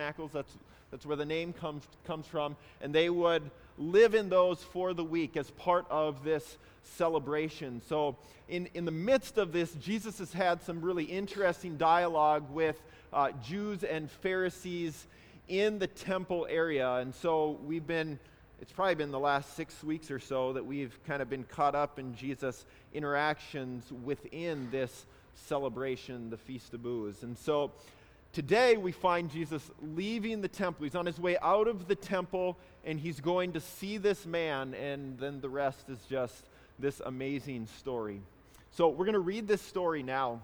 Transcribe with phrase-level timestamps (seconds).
[0.00, 0.32] tabernacles.
[0.32, 0.56] That's,
[0.90, 2.56] that's where the name comes, comes from.
[2.80, 7.82] And they would live in those for the week as part of this celebration.
[7.86, 8.16] So,
[8.48, 12.82] in, in the midst of this, Jesus has had some really interesting dialogue with
[13.12, 15.06] uh, Jews and Pharisees
[15.48, 16.94] in the temple area.
[16.94, 18.18] And so, we've been,
[18.60, 21.74] it's probably been the last six weeks or so that we've kind of been caught
[21.74, 22.64] up in Jesus'
[22.94, 25.04] interactions within this
[25.34, 27.22] celebration, the Feast of Booths.
[27.22, 27.70] And so,
[28.32, 30.84] Today, we find Jesus leaving the temple.
[30.84, 34.72] He's on his way out of the temple, and he's going to see this man,
[34.74, 36.44] and then the rest is just
[36.78, 38.20] this amazing story.
[38.70, 40.42] So, we're going to read this story now.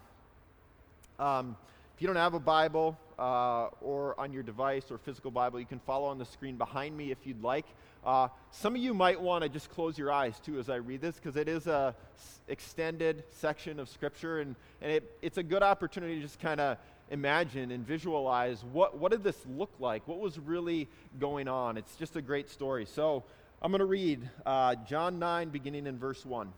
[1.20, 1.56] Um,
[1.94, 5.66] if you don't have a Bible uh, or on your device or physical Bible, you
[5.66, 7.66] can follow on the screen behind me if you'd like.
[8.05, 11.00] Uh, some of you might want to just close your eyes too as I read
[11.00, 15.42] this because it is a s- extended section of Scripture, and, and it, it's a
[15.42, 16.78] good opportunity to just kind of
[17.10, 20.06] imagine and visualize what, what did this look like?
[20.09, 20.88] What was really
[21.20, 21.77] going on?
[21.77, 22.87] It's just a great story.
[22.87, 23.24] So
[23.62, 26.53] I'm going to read uh, John 9, beginning in verse 1.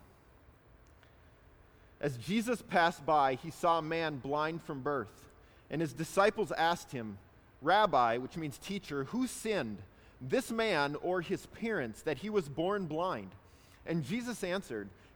[2.00, 5.26] As Jesus passed by, he saw a man blind from birth,
[5.70, 7.18] and his disciples asked him,
[7.60, 9.78] Rabbi, which means teacher, who sinned,
[10.20, 13.30] this man or his parents, that he was born blind?
[13.84, 14.88] And Jesus answered,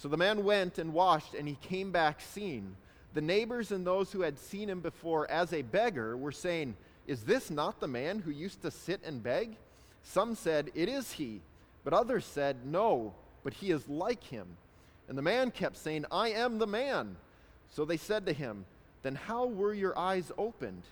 [0.00, 2.74] So the man went and washed, and he came back seen.
[3.12, 6.74] The neighbors and those who had seen him before as a beggar were saying,
[7.06, 9.58] Is this not the man who used to sit and beg?
[10.02, 11.42] Some said, It is he.
[11.84, 13.12] But others said, No,
[13.44, 14.46] but he is like him.
[15.06, 17.16] And the man kept saying, I am the man.
[17.70, 18.64] So they said to him,
[19.02, 20.84] Then how were your eyes opened?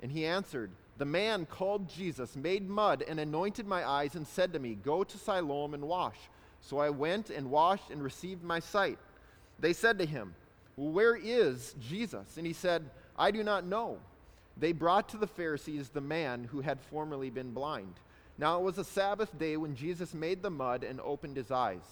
[0.00, 4.52] And he answered, The man called Jesus made mud and anointed my eyes and said
[4.52, 6.18] to me, Go to Siloam and wash.
[6.60, 8.98] So I went and washed and received my sight.
[9.58, 10.34] They said to him,
[10.76, 12.36] well, where is Jesus?
[12.36, 12.88] And he said,
[13.18, 13.98] I do not know.
[14.56, 17.94] They brought to the Pharisees the man who had formerly been blind.
[18.38, 21.82] Now it was a Sabbath day when Jesus made the mud and opened his eyes.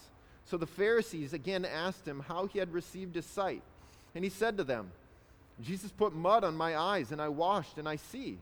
[0.45, 3.63] So the Pharisees again asked him how he had received his sight.
[4.15, 4.91] And he said to them,
[5.61, 8.37] Jesus put mud on my eyes, and I washed, and I see.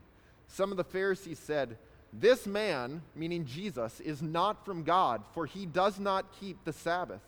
[0.48, 1.76] Some of the Pharisees said,
[2.12, 7.20] This man, meaning Jesus, is not from God, for he does not keep the Sabbath.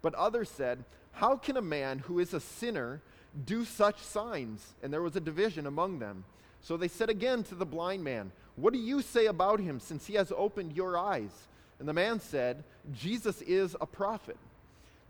[0.00, 3.00] But others said, how can a man who is a sinner
[3.44, 4.74] do such signs?
[4.82, 6.24] And there was a division among them.
[6.60, 10.06] So they said again to the blind man, What do you say about him since
[10.06, 11.48] he has opened your eyes?
[11.78, 14.36] And the man said, Jesus is a prophet.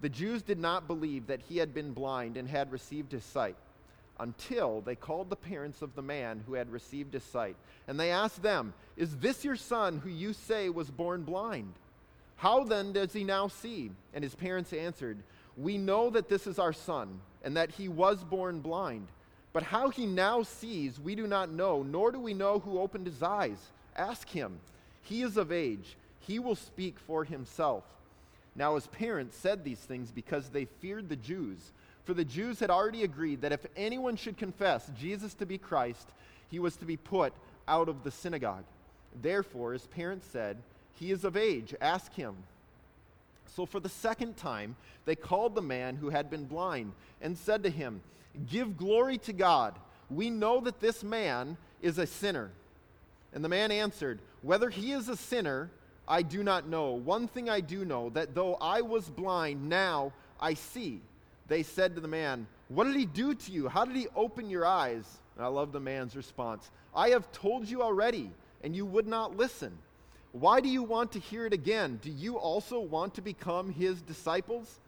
[0.00, 3.56] The Jews did not believe that he had been blind and had received his sight
[4.22, 7.56] until they called the parents of the man who had received his sight.
[7.86, 11.74] And they asked them, Is this your son who you say was born blind?
[12.36, 13.90] How then does he now see?
[14.14, 15.18] And his parents answered,
[15.56, 19.08] we know that this is our son, and that he was born blind.
[19.52, 23.06] But how he now sees, we do not know, nor do we know who opened
[23.06, 23.58] his eyes.
[23.94, 24.58] Ask him.
[25.02, 25.96] He is of age.
[26.20, 27.84] He will speak for himself.
[28.54, 31.72] Now, his parents said these things because they feared the Jews.
[32.04, 36.08] For the Jews had already agreed that if anyone should confess Jesus to be Christ,
[36.50, 37.32] he was to be put
[37.68, 38.64] out of the synagogue.
[39.20, 40.56] Therefore, his parents said,
[40.98, 41.74] He is of age.
[41.80, 42.34] Ask him.
[43.54, 47.62] So for the second time, they called the man who had been blind and said
[47.62, 48.00] to him,
[48.50, 49.74] Give glory to God.
[50.10, 52.50] We know that this man is a sinner.
[53.32, 55.70] And the man answered, Whether he is a sinner,
[56.08, 56.92] I do not know.
[56.92, 61.00] One thing I do know, that though I was blind, now I see.
[61.48, 63.68] They said to the man, What did he do to you?
[63.68, 65.04] How did he open your eyes?
[65.36, 68.30] And I love the man's response I have told you already,
[68.62, 69.78] and you would not listen.
[70.32, 71.98] Why do you want to hear it again?
[72.02, 74.80] Do you also want to become his disciples?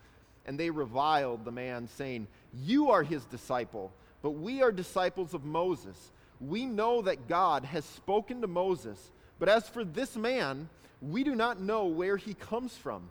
[0.47, 3.93] And they reviled the man, saying, You are his disciple,
[4.23, 6.13] but we are disciples of Moses.
[6.41, 10.69] We know that God has spoken to Moses, but as for this man,
[11.01, 13.11] we do not know where he comes from.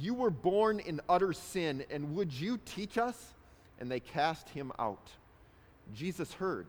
[0.00, 3.34] You were born in utter sin, and would you teach us?
[3.80, 5.10] And they cast him out.
[5.94, 6.66] Jesus heard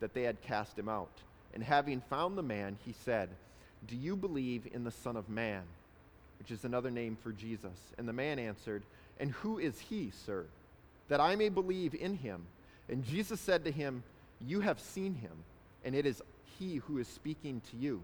[0.00, 1.10] that they had cast him out.
[1.54, 3.28] And having found the man, he said,
[3.88, 5.62] Do you believe in the Son of Man?
[6.38, 7.78] Which is another name for Jesus.
[7.98, 8.82] And the man answered,
[9.18, 10.44] And who is he, sir,
[11.08, 12.42] that I may believe in him?
[12.88, 14.02] And Jesus said to him,
[14.46, 15.32] You have seen him,
[15.84, 16.22] and it is
[16.58, 18.00] he who is speaking to you.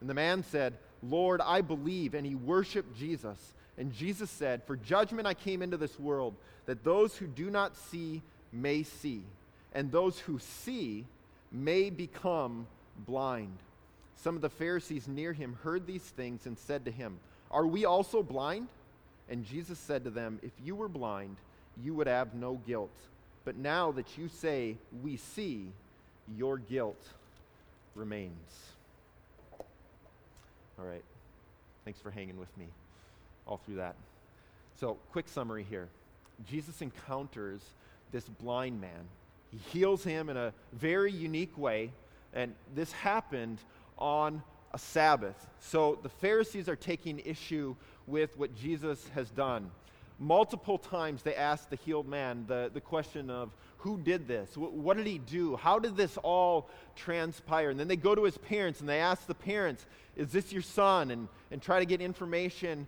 [0.00, 2.14] And the man said, Lord, I believe.
[2.14, 3.54] And he worshiped Jesus.
[3.78, 6.34] And Jesus said, For judgment I came into this world,
[6.66, 9.22] that those who do not see may see,
[9.74, 11.04] and those who see
[11.52, 12.66] may become
[13.06, 13.58] blind.
[14.16, 17.18] Some of the Pharisees near him heard these things and said to him,
[17.50, 18.68] Are we also blind?
[19.28, 21.36] And Jesus said to them, If you were blind,
[21.82, 22.94] you would have no guilt.
[23.44, 25.68] But now that you say, We see,
[26.34, 27.00] your guilt
[27.94, 28.32] remains.
[30.78, 31.04] All right.
[31.84, 32.66] Thanks for hanging with me
[33.46, 33.96] all through that.
[34.78, 35.88] So, quick summary here
[36.46, 37.62] Jesus encounters
[38.12, 39.08] this blind man.
[39.50, 41.92] He heals him in a very unique way,
[42.34, 43.58] and this happened
[43.98, 44.42] on
[44.74, 45.48] a Sabbath.
[45.60, 47.74] So, the Pharisees are taking issue
[48.06, 49.70] with what Jesus has done.
[50.18, 54.56] Multiple times they asked the healed man the, the question of, who did this?
[54.56, 55.56] What did he do?
[55.56, 57.70] How did this all transpire?
[57.70, 60.62] And then they go to his parents and they ask the parents, Is this your
[60.62, 61.10] son?
[61.10, 62.86] And, and try to get information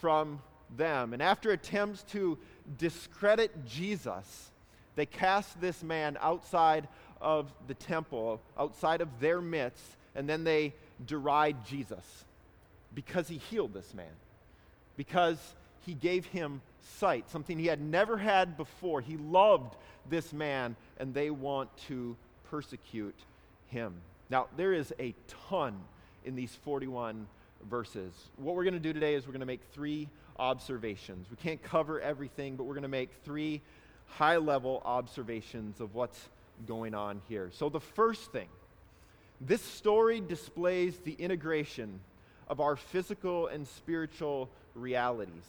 [0.00, 0.40] from
[0.76, 1.12] them.
[1.12, 2.38] And after attempts to
[2.76, 4.50] discredit Jesus,
[4.96, 6.88] they cast this man outside
[7.20, 10.74] of the temple, outside of their midst, and then they
[11.06, 12.24] deride Jesus
[12.94, 14.06] because he healed this man,
[14.96, 15.38] because
[15.86, 19.00] he gave him sight, something he had never had before.
[19.00, 19.76] He loved
[20.08, 22.16] this man, and they want to
[22.50, 23.14] persecute
[23.68, 23.94] him.
[24.30, 25.14] Now, there is a
[25.48, 25.78] ton
[26.24, 27.26] in these 41
[27.68, 28.12] verses.
[28.36, 30.08] What we're going to do today is we're going to make three
[30.38, 31.26] observations.
[31.30, 33.60] We can't cover everything, but we're going to make three
[34.06, 36.28] high level observations of what's
[36.66, 37.50] going on here.
[37.52, 38.48] So, the first thing
[39.40, 42.00] this story displays the integration
[42.48, 45.44] of our physical and spiritual realities,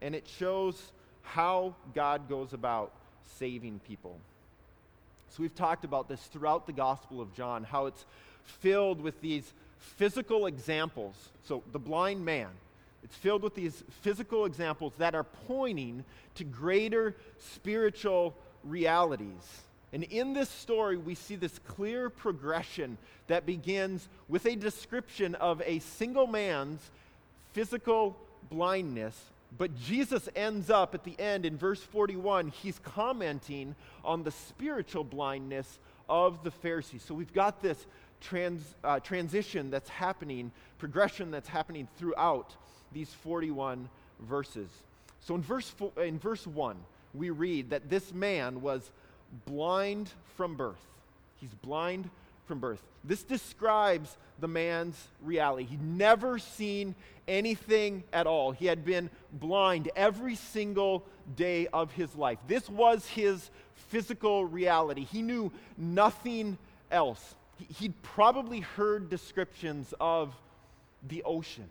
[0.00, 0.92] and it shows
[1.22, 2.92] how God goes about
[3.38, 4.16] saving people.
[5.28, 8.04] So, we've talked about this throughout the Gospel of John, how it's
[8.44, 11.14] filled with these physical examples.
[11.44, 12.48] So, the blind man,
[13.02, 16.04] it's filled with these physical examples that are pointing
[16.36, 18.34] to greater spiritual
[18.64, 19.62] realities.
[19.92, 22.96] And in this story, we see this clear progression
[23.26, 26.80] that begins with a description of a single man's
[27.52, 28.16] physical
[28.50, 29.20] blindness
[29.56, 33.74] but Jesus ends up at the end in verse 41, he's commenting
[34.04, 35.78] on the spiritual blindness
[36.08, 37.02] of the Pharisees.
[37.02, 37.86] So we've got this
[38.20, 42.54] trans, uh, transition that's happening, progression that's happening throughout
[42.92, 43.88] these 41
[44.20, 44.68] verses.
[45.20, 46.76] So in verse, fo- in verse 1,
[47.14, 48.90] we read that this man was
[49.46, 50.80] blind from birth.
[51.36, 52.10] He's blind
[52.46, 52.82] from birth.
[53.04, 55.64] This describes the man's reality.
[55.64, 56.94] He'd never seen
[57.28, 58.52] anything at all.
[58.52, 61.04] He had been blind every single
[61.36, 62.38] day of his life.
[62.48, 63.50] This was his
[63.88, 65.04] physical reality.
[65.04, 66.58] He knew nothing
[66.90, 67.36] else.
[67.78, 70.34] He'd probably heard descriptions of
[71.08, 71.68] the ocean,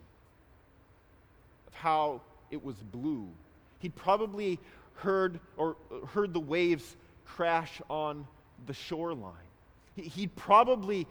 [1.66, 3.28] of how it was blue.
[3.80, 4.58] He'd probably
[4.94, 5.76] heard or
[6.12, 8.26] heard the waves crash on
[8.66, 9.34] the shoreline.
[9.96, 11.06] He'd probably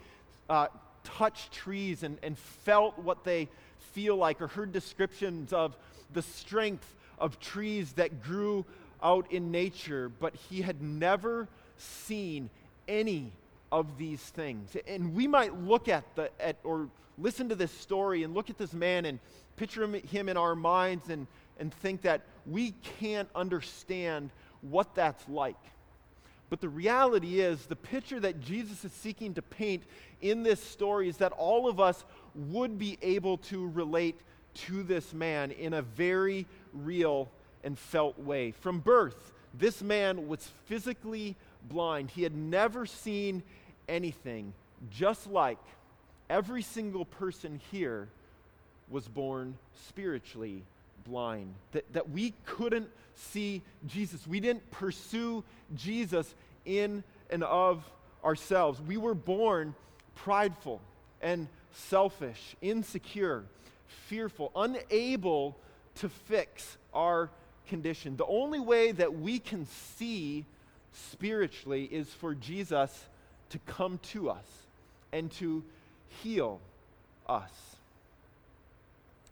[0.50, 0.68] uh,
[1.04, 3.50] touched trees and, and felt what they
[3.94, 5.76] feel like or heard descriptions of
[6.14, 8.66] the strength of trees that grew
[9.02, 12.50] out in nature, but he had never seen
[12.88, 13.32] any
[13.72, 14.76] of these things.
[14.88, 18.58] And we might look at the at or listen to this story and look at
[18.58, 19.20] this man and
[19.58, 21.28] picture him, him in our minds and,
[21.60, 25.58] and think that we can't understand what that's like.
[26.50, 29.84] But the reality is, the picture that Jesus is seeking to paint
[30.22, 34.20] in this story is that all of us would be able to relate
[34.56, 37.30] to this man in a very real
[37.64, 38.52] and felt way.
[38.52, 41.36] From birth, this man was physically
[41.68, 42.10] blind.
[42.12, 43.44] He had never seen
[43.90, 44.54] anything,
[44.92, 45.58] just like
[46.30, 48.08] every single person here
[48.90, 50.64] was born spiritually
[51.06, 54.26] blind, that, that we couldn't see Jesus.
[54.26, 55.44] We didn't pursue
[55.76, 56.34] Jesus
[56.66, 57.84] in and of
[58.24, 58.82] ourselves.
[58.82, 59.76] We were born
[60.16, 60.82] prideful
[61.22, 63.44] and selfish, insecure,
[64.08, 65.58] fearful, unable
[65.96, 67.30] to fix our
[67.68, 68.18] condition.
[68.18, 69.66] The only way that we can
[69.98, 70.46] see
[70.92, 73.06] spiritually is for Jesus
[73.50, 74.46] to come to us
[75.12, 75.64] and to
[76.24, 76.60] heal
[77.28, 77.52] us.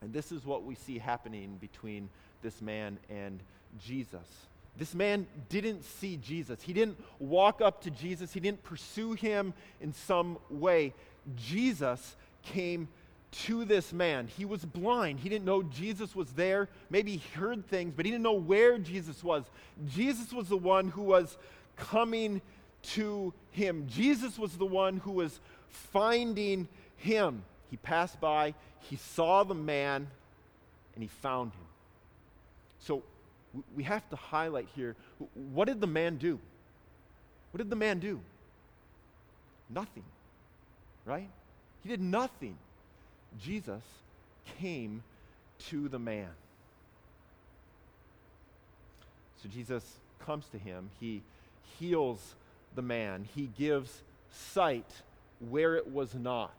[0.01, 2.09] And this is what we see happening between
[2.41, 3.39] this man and
[3.83, 4.27] Jesus.
[4.77, 6.61] This man didn't see Jesus.
[6.61, 8.31] He didn't walk up to Jesus.
[8.31, 10.93] He didn't pursue him in some way.
[11.35, 12.87] Jesus came
[13.31, 14.27] to this man.
[14.27, 15.19] He was blind.
[15.19, 16.69] He didn't know Jesus was there.
[16.89, 19.43] Maybe he heard things, but he didn't know where Jesus was.
[19.87, 21.37] Jesus was the one who was
[21.75, 22.41] coming
[22.83, 23.87] to him.
[23.87, 26.67] Jesus was the one who was finding
[26.97, 27.43] him.
[27.69, 30.07] He passed by, he saw the man,
[30.95, 31.67] and he found him.
[32.79, 33.03] So
[33.75, 34.95] we have to highlight here
[35.53, 36.39] what did the man do?
[37.51, 38.19] What did the man do?
[39.69, 40.03] Nothing,
[41.05, 41.29] right?
[41.83, 42.57] He did nothing.
[43.41, 43.81] Jesus
[44.59, 45.03] came
[45.69, 46.29] to the man.
[49.41, 49.83] So Jesus
[50.25, 50.89] comes to him.
[50.99, 51.21] He
[51.79, 52.35] heals
[52.77, 53.27] the man.
[53.35, 54.89] He gives sight
[55.49, 56.55] where it was not.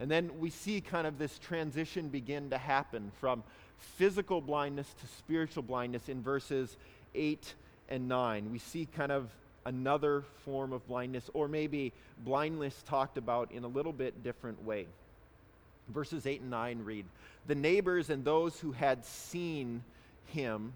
[0.00, 3.44] And then we see kind of this transition begin to happen from
[3.78, 6.76] physical blindness to spiritual blindness in verses
[7.14, 7.54] 8
[7.88, 8.50] and 9.
[8.50, 9.30] We see kind of
[9.66, 11.92] another form of blindness, or maybe
[12.24, 14.86] blindness talked about in a little bit different way.
[15.88, 17.04] Verses 8 and 9 read
[17.46, 19.82] The neighbors and those who had seen
[20.26, 20.72] him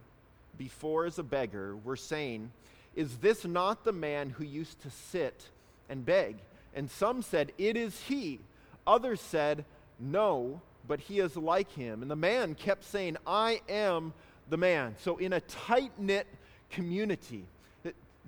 [0.58, 2.50] before as a beggar were saying,
[2.94, 5.48] Is this not the man who used to sit
[5.88, 6.36] and beg?
[6.74, 8.40] And some said, It is he.
[8.86, 9.64] Others said,
[9.98, 12.02] No, but he is like him.
[12.02, 14.12] And the man kept saying, I am
[14.48, 14.96] the man.
[14.98, 16.26] So, in a tight knit
[16.70, 17.44] community,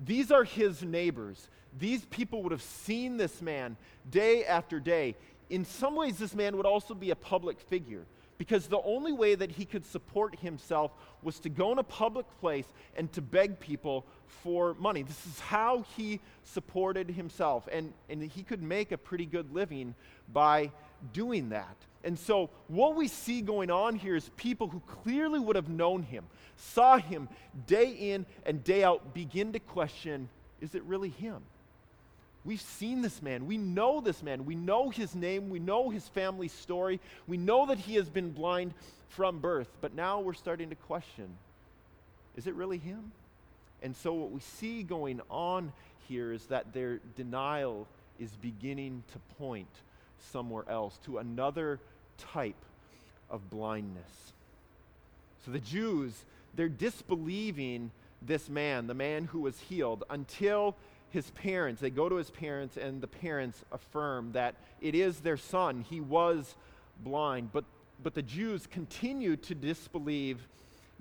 [0.03, 1.47] these are his neighbors.
[1.77, 3.77] These people would have seen this man
[4.09, 5.15] day after day
[5.51, 8.05] in some ways, this man would also be a public figure
[8.37, 10.91] because the only way that he could support himself
[11.21, 12.65] was to go in a public place
[12.95, 14.05] and to beg people
[14.43, 15.03] for money.
[15.03, 19.95] This is how he supported himself, and, and he could make a pretty good living
[20.31, 20.71] by
[21.13, 21.75] doing that.
[22.03, 26.01] And so, what we see going on here is people who clearly would have known
[26.01, 26.25] him,
[26.57, 27.29] saw him
[27.67, 30.29] day in and day out, begin to question
[30.61, 31.41] is it really him?
[32.43, 33.45] We've seen this man.
[33.45, 34.45] We know this man.
[34.45, 35.49] We know his name.
[35.49, 36.99] We know his family story.
[37.27, 38.73] We know that he has been blind
[39.09, 39.69] from birth.
[39.79, 41.27] But now we're starting to question
[42.35, 43.11] is it really him?
[43.81, 45.73] And so, what we see going on
[46.07, 47.87] here is that their denial
[48.19, 49.69] is beginning to point
[50.31, 51.79] somewhere else, to another
[52.17, 52.63] type
[53.29, 54.33] of blindness.
[55.45, 60.75] So, the Jews, they're disbelieving this man, the man who was healed, until
[61.09, 65.37] his parents, they go to his parents, and the parents affirm that it is their
[65.37, 65.85] son.
[65.89, 66.55] He was
[67.03, 67.51] blind.
[67.51, 67.65] But,
[68.01, 70.47] but the Jews continue to disbelieve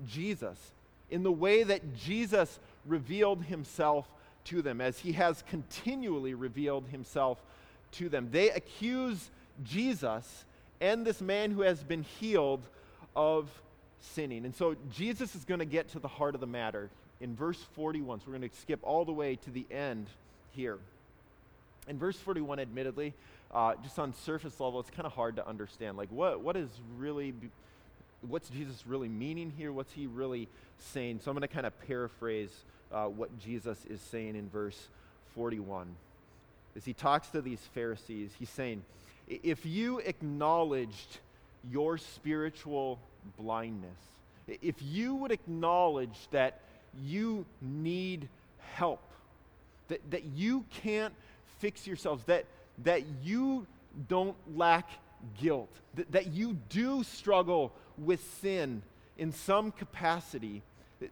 [0.07, 0.73] Jesus
[1.11, 4.09] in the way that Jesus revealed himself
[4.45, 7.39] to them, as he has continually revealed himself
[7.93, 8.29] to them.
[8.31, 9.31] They accuse
[9.63, 10.45] Jesus
[10.81, 12.63] and this man who has been healed
[13.15, 13.51] of
[14.01, 14.45] sinning.
[14.45, 17.63] And so Jesus is going to get to the heart of the matter in verse
[17.75, 18.21] 41.
[18.21, 20.07] So we're going to skip all the way to the end
[20.53, 20.79] here.
[21.89, 23.15] In verse 41, admittedly,
[23.53, 25.97] uh, just on surface level, it's kind of hard to understand.
[25.97, 27.35] Like, what, what is really,
[28.27, 29.73] what's Jesus really meaning here?
[29.73, 30.49] What's he really
[30.79, 31.21] saying?
[31.23, 32.51] So I'm going to kind of paraphrase
[32.93, 34.89] uh, what Jesus is saying in verse
[35.35, 35.89] 41.
[36.77, 38.83] As he talks to these Pharisees, he's saying,
[39.29, 41.19] if you acknowledged
[41.71, 42.99] your spiritual
[43.39, 43.99] blindness,
[44.63, 46.61] if you would acknowledge that
[47.05, 48.29] you need
[48.75, 49.03] help,
[49.89, 51.15] that, that you can't
[51.59, 52.45] fix yourselves, that,
[52.85, 53.67] that you
[54.09, 54.89] don't lack
[55.41, 57.73] guilt, that, that you do struggle
[58.05, 58.83] with sin
[59.19, 60.63] in some capacity,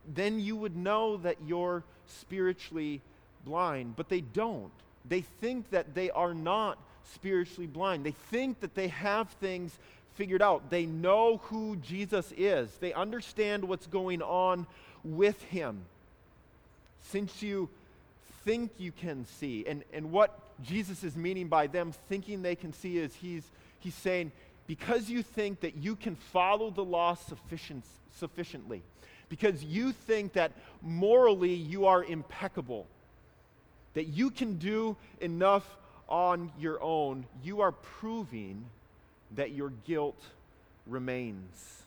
[0.07, 3.01] then you would know that you're spiritually
[3.45, 3.97] blind.
[3.97, 4.73] But they don't.
[5.09, 6.79] They think that they are not
[7.15, 8.05] spiritually blind.
[8.05, 9.79] They think that they have things
[10.15, 10.69] figured out.
[10.69, 14.67] They know who Jesus is, they understand what's going on
[15.05, 15.85] with him.
[17.11, 17.69] Since you
[18.45, 22.73] think you can see, and, and what Jesus is meaning by them thinking they can
[22.73, 23.45] see is he's,
[23.79, 24.33] he's saying,
[24.69, 27.85] because you think that you can follow the law sufficient,
[28.15, 28.83] sufficiently,
[29.29, 32.87] because you think that morally you are impeccable,
[33.95, 35.77] that you can do enough
[36.09, 38.65] on your own, you are proving
[39.35, 40.23] that your guilt
[40.87, 41.83] remains.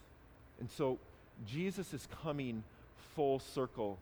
[0.60, 0.98] And so
[1.48, 2.64] Jesus is coming
[3.16, 3.98] full circle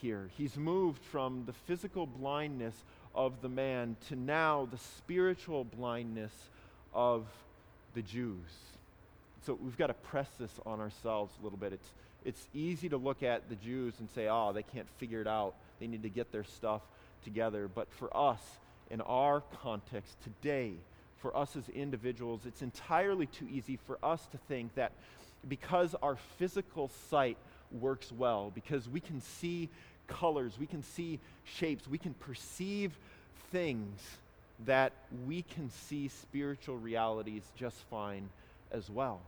[0.00, 0.28] here.
[0.36, 2.74] He's moved from the physical blindness
[3.14, 6.32] of the man to now the spiritual blindness
[6.94, 7.26] of
[7.94, 8.50] the Jews.
[9.46, 11.72] So we've got to press this on ourselves a little bit.
[11.72, 11.88] It's,
[12.24, 15.54] it's easy to look at the Jews and say, oh, they can't figure it out.
[15.80, 16.82] They need to get their stuff
[17.24, 17.68] together.
[17.72, 18.40] But for us,
[18.90, 20.72] in our context today,
[21.18, 24.92] for us as individuals, it's entirely too easy for us to think that
[25.48, 27.36] because our physical sight
[27.80, 29.68] works well, because we can see
[30.06, 32.92] colors, we can see shapes, we can perceive
[33.52, 34.00] things,
[34.66, 34.92] that
[35.26, 38.28] we can see spiritual realities just fine
[38.72, 39.20] as well.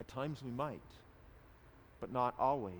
[0.00, 0.80] At times we might,
[2.00, 2.74] but not always.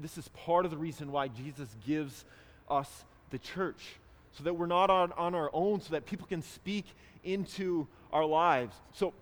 [0.00, 2.24] This is part of the reason why Jesus gives
[2.68, 3.96] us the church,
[4.32, 6.86] so that we're not on, on our own, so that people can speak
[7.22, 8.74] into our lives.
[8.92, 9.12] So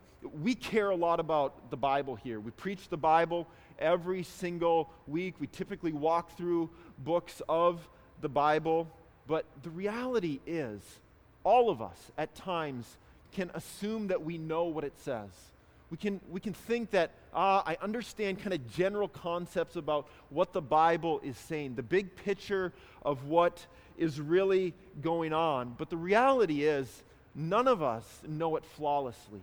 [0.42, 2.40] we care a lot about the Bible here.
[2.40, 3.46] We preach the Bible
[3.78, 5.34] every single week.
[5.40, 7.86] We typically walk through books of
[8.20, 8.88] the Bible.
[9.32, 10.82] But the reality is,
[11.42, 12.98] all of us at times
[13.32, 15.30] can assume that we know what it says.
[15.88, 20.52] We can, we can think that, ah, I understand kind of general concepts about what
[20.52, 22.74] the Bible is saying, the big picture
[23.06, 23.64] of what
[23.96, 25.76] is really going on.
[25.78, 27.02] But the reality is,
[27.34, 29.40] none of us know it flawlessly.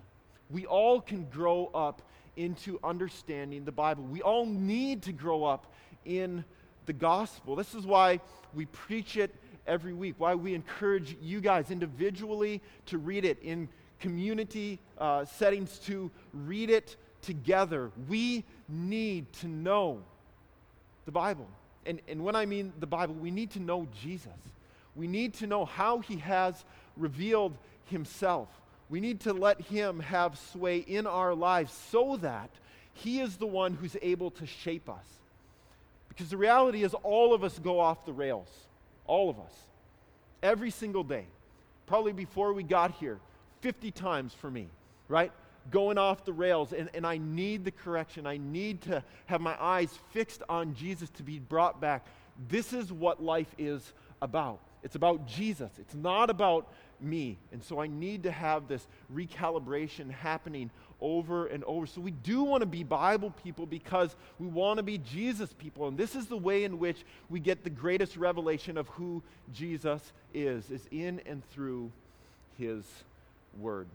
[0.51, 2.03] We all can grow up
[2.38, 4.03] into understanding the Bible.
[4.03, 5.65] We all need to grow up
[6.05, 6.46] in
[6.86, 7.55] the gospel.
[7.55, 8.19] This is why
[8.53, 9.34] we preach it
[9.69, 15.79] every week, why we encourage you guys individually to read it, in community uh, settings
[15.79, 17.91] to read it together.
[18.07, 20.01] We need to know
[21.05, 21.47] the Bible.
[21.85, 24.31] And, and when I mean the Bible, we need to know Jesus.
[24.95, 26.65] We need to know how he has
[26.97, 28.49] revealed himself.
[28.89, 32.49] We need to let Him have sway in our lives so that
[32.93, 35.05] He is the one who's able to shape us.
[36.09, 38.49] Because the reality is, all of us go off the rails.
[39.10, 39.54] All of us.
[40.44, 41.25] Every single day.
[41.88, 43.20] Probably before we got here,
[43.62, 44.68] 50 times for me,
[45.08, 45.32] right?
[45.72, 46.72] Going off the rails.
[46.72, 48.28] And, and I need the correction.
[48.28, 52.06] I need to have my eyes fixed on Jesus to be brought back.
[52.48, 54.60] This is what life is about.
[54.84, 55.72] It's about Jesus.
[55.80, 57.39] It's not about me.
[57.51, 60.70] And so I need to have this recalibration happening
[61.01, 61.86] over and over.
[61.88, 65.88] So we do want to be Bible people because we want to be Jesus people.
[65.88, 69.23] And this is the way in which we get the greatest revelation of who
[69.54, 70.02] Jesus
[70.34, 71.91] is, is in and through
[72.58, 72.84] his
[73.60, 73.88] word.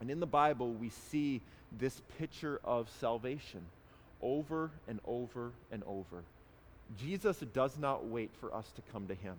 [0.00, 1.40] And in the Bible, we see
[1.78, 3.62] this picture of salvation
[4.20, 6.22] over and over and over.
[6.98, 9.36] Jesus does not wait for us to come to him.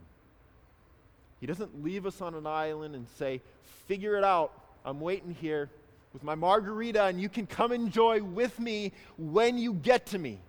[1.39, 3.41] He doesn't leave us on an island and say,
[3.87, 4.51] figure it out.
[4.85, 5.69] I'm waiting here
[6.13, 10.39] with my margarita, and you can come enjoy with me when you get to me.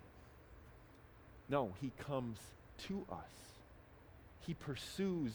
[1.49, 2.37] No, he comes
[2.87, 3.17] to us.
[4.45, 5.31] He pursues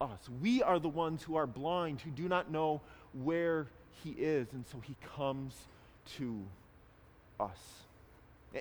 [0.00, 0.18] us.
[0.42, 2.80] We are the ones who are blind, who do not know
[3.12, 3.66] where
[4.02, 5.54] he is, and so he comes
[6.16, 6.42] to
[7.38, 7.58] us.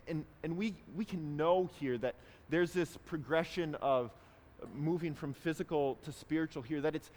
[0.08, 2.15] And, and we, we can know here that
[2.49, 4.12] there's this progression of
[4.73, 7.10] moving from physical to spiritual here, that it's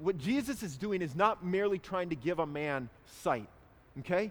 [0.00, 2.88] what Jesus is doing is not merely trying to give a man
[3.22, 3.48] sight.
[4.00, 4.30] Okay?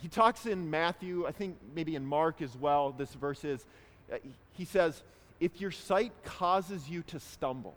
[0.00, 3.66] He talks in Matthew, I think maybe in Mark as well, this verse is,
[4.12, 4.16] uh,
[4.52, 5.02] he says,
[5.40, 7.74] if your sight causes you to stumble,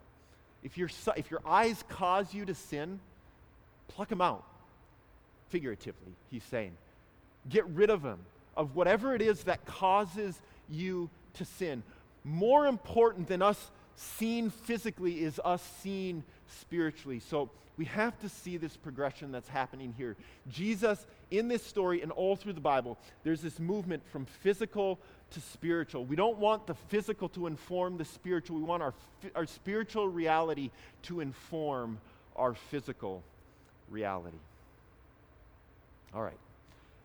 [0.63, 2.99] if your, if your eyes cause you to sin,
[3.87, 4.43] pluck them out.
[5.49, 6.71] Figuratively, he's saying.
[7.49, 8.19] Get rid of them,
[8.55, 11.83] of whatever it is that causes you to sin.
[12.23, 16.23] More important than us seen physically is us seen
[16.59, 17.19] spiritually.
[17.19, 20.15] So we have to see this progression that's happening here.
[20.49, 24.99] Jesus, in this story and all through the Bible, there's this movement from physical
[25.31, 26.05] to spiritual.
[26.05, 28.93] We don't want the physical to inform the spiritual, we want our,
[29.35, 30.69] our spiritual reality
[31.03, 31.99] to inform
[32.35, 33.23] our physical
[33.89, 34.37] reality.
[36.13, 36.37] All right,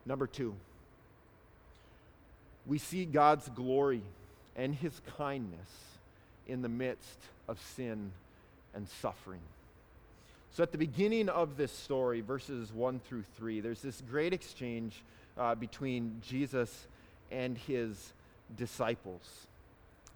[0.05, 0.55] number two.
[2.67, 4.03] We see God's glory
[4.55, 5.71] and his kindness
[6.47, 8.13] in the midst of sin
[8.79, 9.41] and suffering.
[10.53, 15.03] So, at the beginning of this story, verses 1 through 3, there's this great exchange
[15.37, 16.87] uh, between Jesus
[17.31, 18.13] and his
[18.57, 19.47] disciples.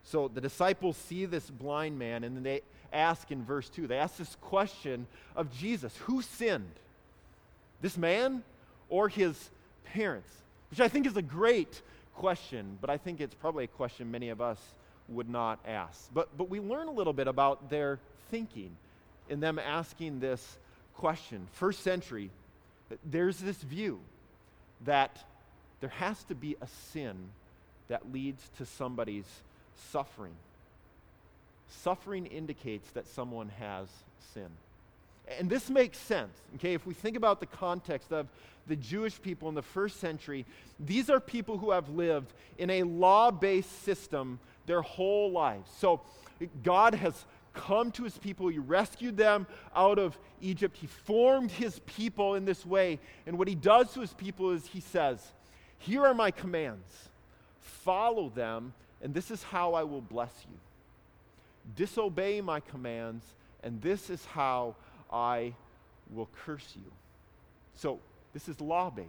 [0.05, 3.99] So, the disciples see this blind man, and then they ask in verse 2, they
[3.99, 6.73] ask this question of Jesus Who sinned?
[7.81, 8.45] This man
[8.89, 9.51] or his
[9.85, 10.31] parents?
[10.71, 11.83] Which I think is a great
[12.15, 14.59] question, but I think it's probably a question many of us
[15.09, 16.09] would not ask.
[16.13, 17.99] But, but we learn a little bit about their
[18.33, 18.75] thinking
[19.29, 20.59] in them asking this
[20.97, 21.47] question.
[21.53, 22.31] First century,
[23.05, 24.01] there's this view
[24.87, 25.23] that
[25.81, 27.15] there has to be a sin
[27.89, 29.27] that leads to somebody's
[29.91, 30.33] suffering.
[31.69, 33.89] Suffering indicates that someone has
[34.33, 34.49] sin.
[35.39, 36.73] And this makes sense, okay?
[36.73, 38.27] If we think about the context of
[38.67, 40.47] the Jewish people in the first century,
[40.81, 45.71] these are people who have lived in a law based system their whole lives.
[45.79, 46.01] So
[46.63, 48.49] God has come to his people.
[48.49, 50.77] He rescued them out of Egypt.
[50.77, 52.99] He formed his people in this way.
[53.27, 55.21] And what he does to his people is he says,
[55.79, 57.09] Here are my commands.
[57.61, 60.57] Follow them, and this is how I will bless you.
[61.77, 63.25] Disobey my commands,
[63.63, 64.75] and this is how
[65.13, 65.55] I
[66.11, 66.91] will curse you.
[67.75, 68.01] So,
[68.33, 69.09] this is law based,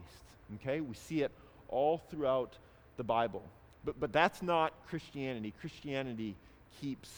[0.56, 0.82] okay?
[0.82, 1.32] We see it
[1.69, 2.58] all throughout
[2.97, 3.43] the Bible.
[3.86, 5.53] But, but that's not Christianity.
[5.60, 6.36] Christianity
[6.79, 7.10] keeps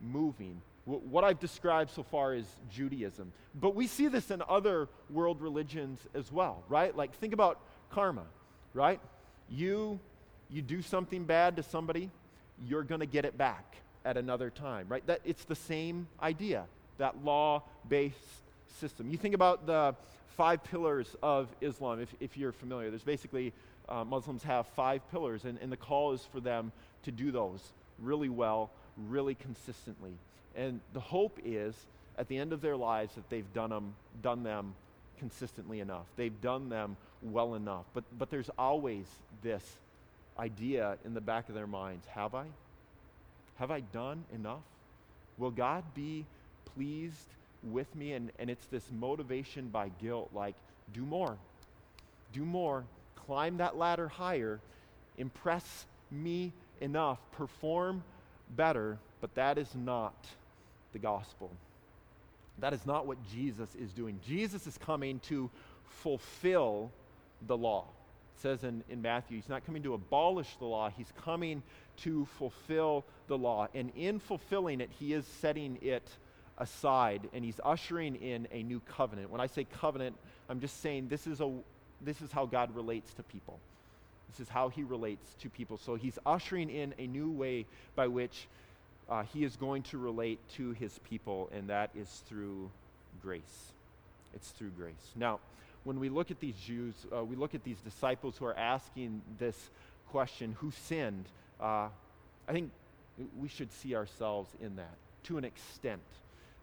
[0.00, 0.60] moving.
[0.84, 3.32] what I've described so far is Judaism.
[3.54, 6.96] But we see this in other world religions as well, right?
[6.96, 8.24] Like, think about karma,
[8.72, 9.00] right?
[9.50, 10.00] You,
[10.50, 12.10] you do something bad to somebody,
[12.66, 15.06] you're going to get it back at another time, right?
[15.06, 16.64] That, it's the same idea,
[16.96, 18.16] that law based
[18.80, 19.10] system.
[19.10, 19.94] You think about the
[20.36, 22.90] five pillars of Islam, if, if you're familiar.
[22.90, 23.52] There's basically,
[23.88, 27.60] uh, Muslims have five pillars, and, and the call is for them to do those
[27.98, 28.70] really well,
[29.08, 30.12] really consistently.
[30.56, 31.74] And the hope is,
[32.18, 34.74] at the end of their lives, that they've done them, done them
[35.18, 36.06] consistently enough.
[36.16, 37.84] They've done them well enough.
[37.94, 39.06] But, but there's always
[39.42, 39.64] this
[40.38, 42.44] idea in the back of their minds have I?
[43.56, 44.62] Have I done enough?
[45.36, 46.24] Will God be
[46.74, 47.28] pleased
[47.62, 48.12] with me?
[48.12, 50.54] And, and it's this motivation by guilt like,
[50.94, 51.36] do more,
[52.32, 52.84] do more,
[53.26, 54.60] climb that ladder higher,
[55.16, 58.02] impress me enough, perform
[58.56, 58.98] better.
[59.20, 60.26] But that is not
[60.92, 61.50] the gospel.
[62.58, 64.18] That is not what Jesus is doing.
[64.26, 65.50] Jesus is coming to
[65.88, 66.90] fulfill
[67.46, 67.84] the law.
[68.36, 71.62] It says in, in Matthew, he's not coming to abolish the law, he's coming
[71.98, 73.68] to fulfill the law.
[73.74, 76.08] And in fulfilling it, he is setting it
[76.58, 79.30] aside and he's ushering in a new covenant.
[79.30, 80.16] When I say covenant,
[80.48, 81.52] I'm just saying this is, a,
[82.00, 83.60] this is how God relates to people.
[84.30, 85.78] This is how he relates to people.
[85.78, 88.46] So he's ushering in a new way by which
[89.08, 92.70] uh, he is going to relate to his people, and that is through
[93.22, 93.72] grace.
[94.34, 95.12] It's through grace.
[95.16, 95.40] Now,
[95.84, 99.22] when we look at these Jews, uh, we look at these disciples who are asking
[99.38, 99.70] this
[100.10, 101.26] question who sinned?
[101.60, 101.88] Uh,
[102.48, 102.70] I think
[103.38, 106.02] we should see ourselves in that to an extent.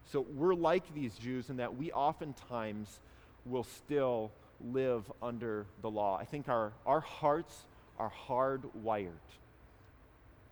[0.06, 2.98] So we're like these Jews in that we oftentimes
[3.44, 4.30] will still
[4.64, 6.16] live under the law.
[6.18, 7.64] I think our, our hearts
[7.98, 9.10] are hardwired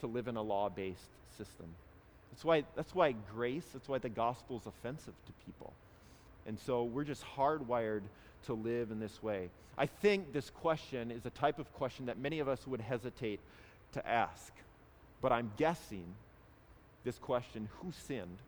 [0.00, 1.66] to live in a law based system.
[2.30, 5.72] That's why, that's why grace, that's why the gospel is offensive to people.
[6.46, 8.02] And so we're just hardwired
[8.46, 9.50] to live in this way.
[9.78, 13.40] I think this question is a type of question that many of us would hesitate
[13.92, 14.52] to ask.
[15.22, 16.04] But I'm guessing
[17.04, 18.38] this question, who sinned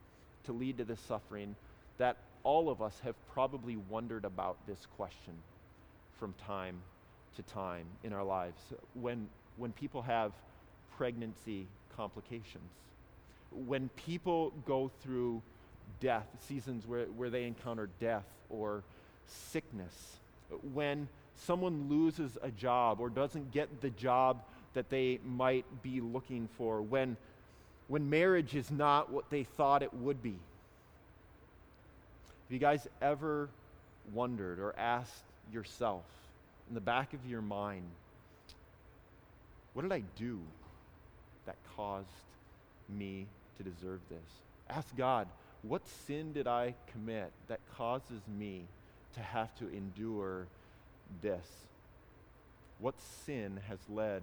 [0.45, 1.57] to lead to this suffering,
[1.99, 2.17] that
[2.47, 5.35] all of us have probably wondered about this question
[6.21, 6.77] from time
[7.35, 8.63] to time in our lives.
[8.95, 10.31] When, when people have
[10.97, 12.71] pregnancy complications,
[13.51, 15.43] when people go through
[15.99, 18.85] death, seasons where, where they encounter death or
[19.27, 20.19] sickness,
[20.73, 24.41] when someone loses a job or doesn't get the job
[24.75, 27.17] that they might be looking for, when,
[27.89, 30.39] when marriage is not what they thought it would be.
[32.47, 33.49] Have you guys ever
[34.15, 36.05] wondered or asked yourself
[36.69, 37.83] in the back of your mind,
[39.75, 40.39] what did I do
[41.47, 42.07] that caused
[42.89, 44.19] me to deserve this?
[44.71, 45.27] Ask God,
[45.63, 48.63] what sin did I commit that causes me
[49.15, 50.47] to have to endure
[51.23, 51.49] this?
[52.79, 54.23] What sin has led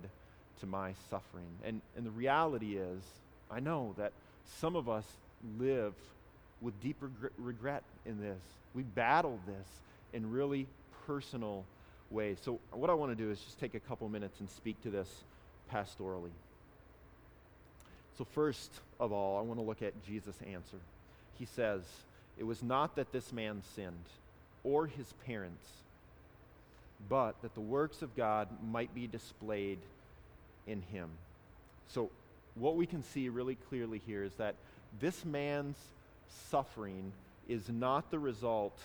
[0.61, 1.57] to my suffering?
[1.65, 3.01] And, and the reality is,
[3.51, 4.13] I know that
[4.61, 5.05] some of us
[5.59, 5.93] live
[6.63, 8.39] with deep reg- regret in this.
[8.73, 9.67] We battled this
[10.13, 10.65] in really
[11.05, 11.65] personal
[12.09, 12.37] ways.
[12.41, 14.89] So, what I want to do is just take a couple minutes and speak to
[14.89, 15.09] this
[15.71, 16.31] pastorally.
[18.17, 20.77] So, first of all, I want to look at Jesus' answer.
[21.37, 21.81] He says,
[22.37, 24.05] It was not that this man sinned
[24.63, 25.67] or his parents,
[27.09, 29.79] but that the works of God might be displayed
[30.65, 31.09] in him.
[31.89, 32.09] So,
[32.55, 34.55] what we can see really clearly here is that
[35.01, 35.75] this man's
[36.49, 37.11] suffering
[37.47, 38.77] is not the result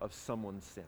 [0.00, 0.84] of someone's sin.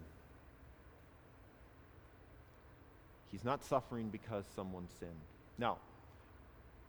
[3.32, 5.10] He's not suffering because someone sinned.
[5.58, 5.78] Now,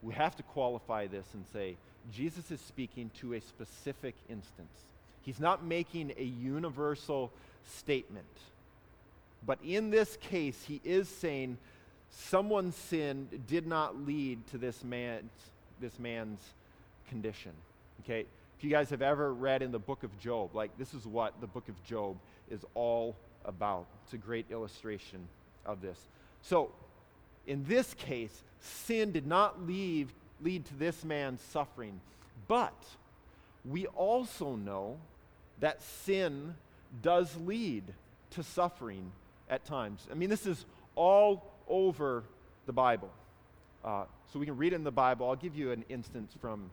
[0.03, 1.75] we have to qualify this and say
[2.13, 4.69] Jesus is speaking to a specific instance.
[5.23, 7.31] He's not making a universal
[7.67, 8.25] statement.
[9.45, 11.57] But in this case, he is saying
[12.11, 15.31] someone's sin did not lead to this man's,
[15.81, 16.39] this man's
[17.09, 17.51] condition.
[18.03, 18.25] Okay?
[18.57, 21.39] If you guys have ever read in the book of Job, like this is what
[21.41, 22.17] the book of Job
[22.49, 23.85] is all about.
[24.03, 25.27] It's a great illustration
[25.65, 25.99] of this.
[26.41, 26.71] So,
[27.47, 31.99] in this case, sin did not leave, lead to this man's suffering.
[32.47, 32.73] But
[33.63, 34.97] we also know
[35.59, 36.55] that sin
[37.01, 37.83] does lead
[38.31, 39.11] to suffering
[39.49, 40.07] at times.
[40.11, 40.65] I mean, this is
[40.95, 42.23] all over
[42.65, 43.09] the Bible.
[43.83, 45.29] Uh, so we can read in the Bible.
[45.29, 46.69] I'll give you an instance from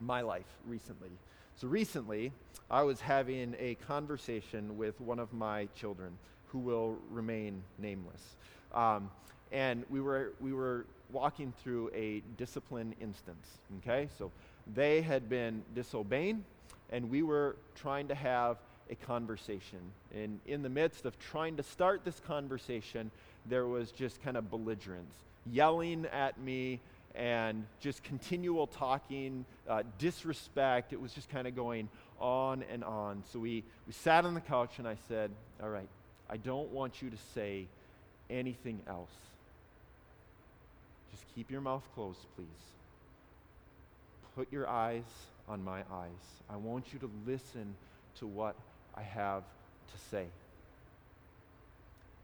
[0.00, 1.10] my life recently.
[1.56, 2.32] So recently,
[2.70, 8.36] I was having a conversation with one of my children who will remain nameless.
[8.72, 9.10] Um,
[9.50, 13.46] and we were, we were walking through a discipline instance,
[13.78, 14.08] okay?
[14.18, 14.30] So
[14.74, 16.44] they had been disobeying,
[16.90, 18.58] and we were trying to have
[18.90, 19.80] a conversation.
[20.14, 23.10] And in the midst of trying to start this conversation,
[23.46, 25.14] there was just kind of belligerence,
[25.50, 26.80] yelling at me
[27.18, 30.92] and just continual talking, uh, disrespect.
[30.92, 31.88] It was just kind of going
[32.20, 33.24] on and on.
[33.32, 35.88] So we, we sat on the couch, and I said, All right,
[36.30, 37.66] I don't want you to say
[38.30, 39.10] anything else.
[41.10, 42.46] Just keep your mouth closed, please.
[44.36, 45.02] Put your eyes
[45.48, 46.42] on my eyes.
[46.48, 47.74] I want you to listen
[48.20, 48.54] to what
[48.94, 50.26] I have to say.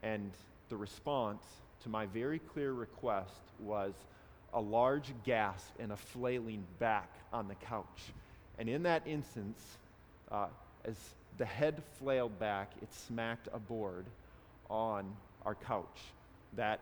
[0.04, 0.30] And
[0.68, 1.42] the response
[1.82, 3.94] to my very clear request was
[4.54, 8.12] a large gasp and a flailing back on the couch.
[8.58, 9.60] And in that instance,
[10.30, 10.46] uh,
[10.84, 10.96] as
[11.38, 14.06] the head flailed back, it smacked a board
[14.70, 15.04] on
[15.44, 16.00] our couch
[16.56, 16.80] that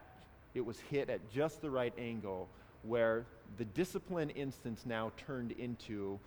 [0.54, 2.48] it was hit at just the right angle
[2.82, 3.24] where
[3.58, 6.18] the discipline instance now turned into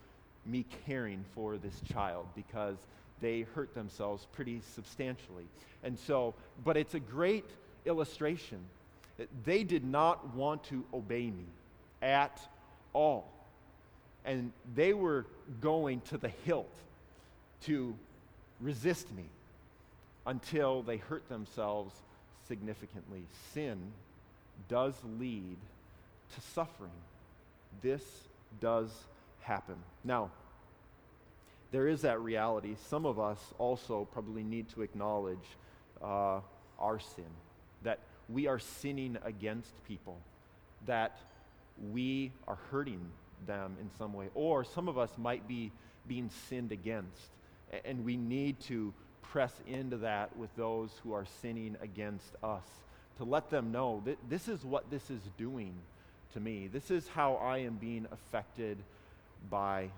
[0.45, 2.77] me caring for this child because
[3.21, 5.45] they hurt themselves pretty substantially.
[5.83, 7.49] And so, but it's a great
[7.85, 8.59] illustration.
[9.45, 11.45] They did not want to obey me
[12.01, 12.39] at
[12.93, 13.31] all.
[14.25, 15.25] And they were
[15.61, 16.69] going to the hilt
[17.63, 17.95] to
[18.59, 19.25] resist me
[20.25, 21.93] until they hurt themselves
[22.47, 23.23] significantly.
[23.53, 23.77] Sin
[24.67, 25.57] does lead
[26.33, 26.91] to suffering.
[27.81, 28.03] This
[28.59, 28.89] does
[29.41, 29.75] happen.
[30.03, 30.31] Now,
[31.71, 32.75] there is that reality.
[32.89, 35.37] Some of us also probably need to acknowledge
[36.01, 36.39] uh,
[36.79, 37.25] our sin,
[38.29, 40.17] we are sinning against people,
[40.85, 41.17] that
[41.91, 43.01] we are hurting
[43.45, 45.71] them in some way, or some of us might be
[46.07, 47.29] being sinned against,
[47.83, 52.63] and we need to press into that with those who are sinning against us
[53.17, 55.73] to let them know that this is what this is doing
[56.33, 56.67] to me.
[56.71, 58.77] This is how I am being affected
[59.49, 59.89] by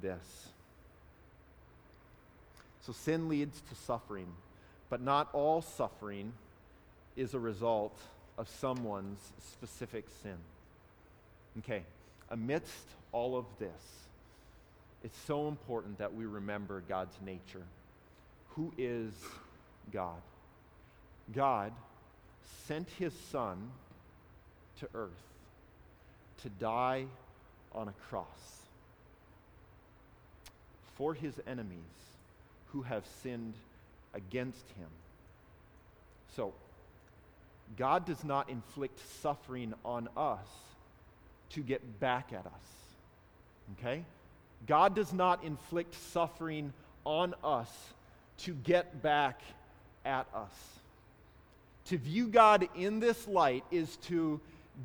[0.00, 0.48] this.
[2.80, 4.28] So sin leads to suffering,
[4.88, 6.32] but not all suffering
[7.18, 7.98] is a result
[8.38, 9.18] of someone's
[9.52, 10.36] specific sin.
[11.58, 11.82] Okay,
[12.30, 14.06] amidst all of this,
[15.02, 17.64] it's so important that we remember God's nature.
[18.50, 19.12] Who is
[19.92, 20.20] God?
[21.34, 21.72] God
[22.66, 23.70] sent his son
[24.80, 25.10] to earth
[26.42, 27.06] to die
[27.72, 28.62] on a cross
[30.96, 31.78] for his enemies
[32.72, 33.54] who have sinned
[34.14, 34.88] against him.
[36.36, 36.52] So,
[37.76, 40.46] God does not inflict suffering on us
[41.50, 43.78] to get back at us.
[43.78, 44.04] Okay?
[44.66, 46.72] God does not inflict suffering
[47.04, 47.70] on us
[48.38, 49.40] to get back
[50.04, 50.52] at us.
[51.86, 54.40] To view God in this light is to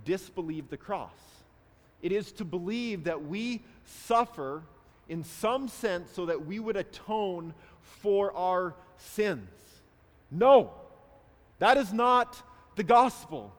[0.05, 1.11] disbelieve the cross.
[2.01, 4.63] It is to believe that we suffer
[5.09, 9.49] in some sense so that we would atone for our sins.
[10.31, 10.71] No,
[11.59, 12.41] that is not
[12.75, 13.53] the gospel.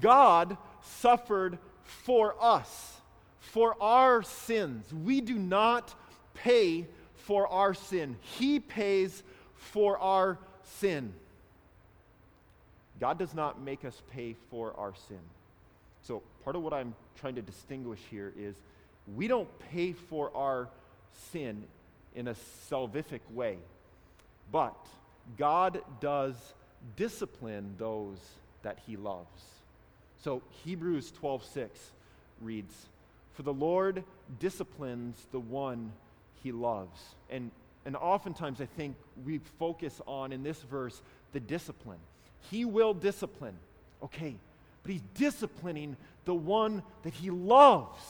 [0.00, 2.96] God suffered for us,
[3.40, 4.92] for our sins.
[4.92, 5.94] We do not
[6.34, 9.22] pay for our sin, He pays
[9.54, 10.38] for our
[10.80, 11.12] sin.
[13.00, 15.20] God does not make us pay for our sin.
[16.02, 18.56] So, part of what I'm trying to distinguish here is
[19.14, 20.68] we don't pay for our
[21.30, 21.64] sin
[22.14, 22.34] in a
[22.70, 23.58] salvific way,
[24.50, 24.76] but
[25.36, 26.34] God does
[26.96, 28.18] discipline those
[28.62, 29.44] that he loves.
[30.20, 31.92] So Hebrews 12:6
[32.40, 32.88] reads,
[33.34, 34.04] "For the Lord
[34.38, 35.92] disciplines the one
[36.42, 37.50] he loves." And
[37.84, 41.00] and oftentimes I think we focus on in this verse
[41.32, 42.00] the discipline.
[42.50, 43.58] He will discipline.
[44.02, 44.36] Okay,
[44.82, 48.02] but he's disciplining the one that he loves.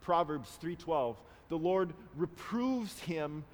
[0.00, 1.16] Proverbs 3:12,
[1.48, 3.44] "The Lord reproves him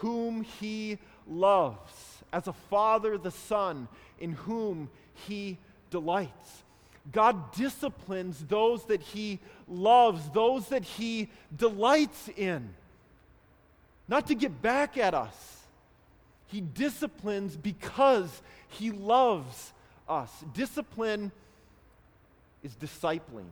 [0.00, 5.58] whom he loves, as a father the son in whom he
[5.90, 6.62] delights."
[7.12, 12.74] God disciplines those that he loves, those that he delights in.
[14.08, 15.66] Not to get back at us.
[16.48, 19.72] He disciplines because he loves
[20.08, 20.44] us.
[20.52, 21.32] Discipline
[22.62, 23.48] is discipling.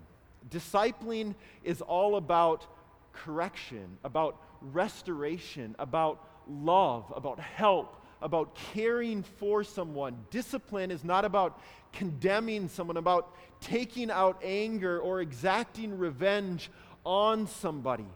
[0.49, 2.67] Discipling is all about
[3.13, 10.17] correction, about restoration, about love, about help, about caring for someone.
[10.31, 11.61] Discipline is not about
[11.93, 16.71] condemning someone, about taking out anger or exacting revenge
[17.05, 18.07] on somebody.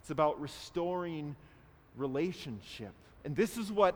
[0.00, 1.36] It's about restoring
[1.96, 2.92] relationship.
[3.24, 3.94] And this is what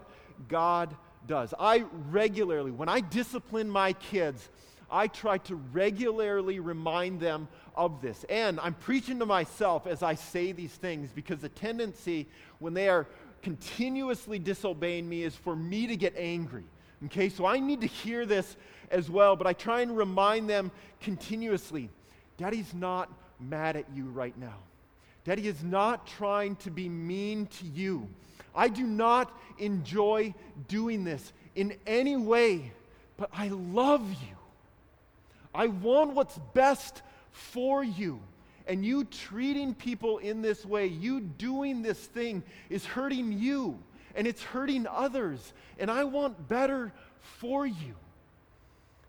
[0.48, 0.94] God
[1.26, 1.52] does.
[1.58, 4.48] I regularly, when I discipline my kids,
[4.90, 8.24] I try to regularly remind them of this.
[8.28, 12.26] And I'm preaching to myself as I say these things because the tendency
[12.58, 13.06] when they are
[13.46, 16.64] continuously disobeying me is for me to get angry.
[17.04, 18.56] Okay, so I need to hear this
[18.90, 21.88] as well, but I try and remind them continuously
[22.38, 24.56] Daddy's not mad at you right now.
[25.24, 28.08] Daddy is not trying to be mean to you.
[28.52, 30.34] I do not enjoy
[30.66, 32.72] doing this in any way,
[33.16, 34.36] but I love you.
[35.54, 38.18] I want what's best for you.
[38.66, 43.78] And you treating people in this way, you doing this thing, is hurting you
[44.16, 45.52] and it's hurting others.
[45.78, 47.94] And I want better for you.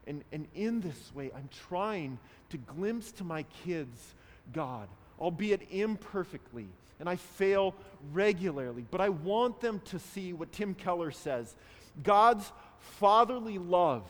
[0.06, 4.14] And, and in this way, I'm trying to glimpse to my kids
[4.54, 4.88] God,
[5.20, 6.68] albeit imperfectly.
[7.00, 7.74] And I fail
[8.14, 8.86] regularly.
[8.90, 11.56] But I want them to see what Tim Keller says
[12.04, 14.04] God's fatherly love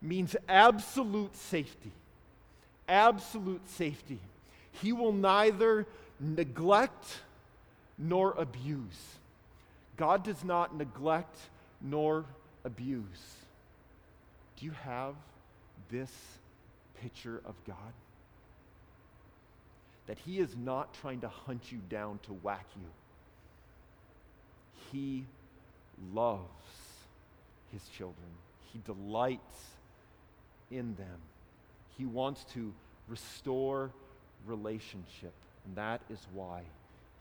[0.00, 1.92] means absolute safety.
[2.88, 4.18] Absolute safety.
[4.82, 5.86] He will neither
[6.20, 7.20] neglect
[7.98, 9.16] nor abuse.
[9.96, 11.36] God does not neglect
[11.80, 12.24] nor
[12.64, 13.36] abuse.
[14.58, 15.14] Do you have
[15.90, 16.10] this
[17.00, 17.76] picture of God?
[20.06, 22.86] That He is not trying to hunt you down to whack you.
[24.92, 25.24] He
[26.12, 26.40] loves
[27.72, 28.28] His children,
[28.72, 29.64] He delights
[30.70, 31.18] in them.
[31.96, 32.72] He wants to
[33.08, 33.90] restore
[34.46, 35.32] relationship,
[35.66, 36.62] and that is why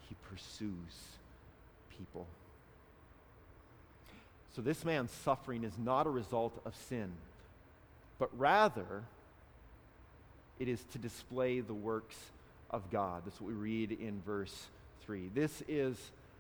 [0.10, 0.94] He pursues
[1.98, 2.28] people.
[4.56, 7.12] So, this man's suffering is not a result of sin,
[8.20, 9.04] but rather
[10.60, 12.16] it is to display the works
[12.70, 13.24] of God.
[13.26, 14.68] That's what we read in verse
[15.06, 15.30] 3.
[15.34, 15.98] This is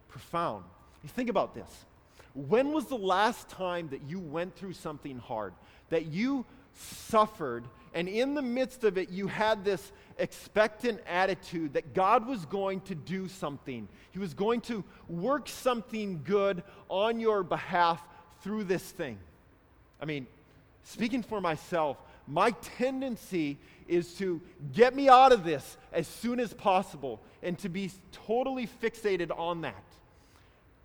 [0.10, 0.63] profound.
[1.04, 1.86] You think about this.
[2.34, 5.54] When was the last time that you went through something hard,
[5.89, 11.93] that you suffered, and in the midst of it, you had this expectant attitude that
[11.93, 13.88] God was going to do something.
[14.12, 18.01] He was going to work something good on your behalf
[18.41, 19.17] through this thing.
[20.01, 20.27] I mean,
[20.84, 24.41] speaking for myself, my tendency is to
[24.73, 29.62] get me out of this as soon as possible and to be totally fixated on
[29.62, 29.84] that.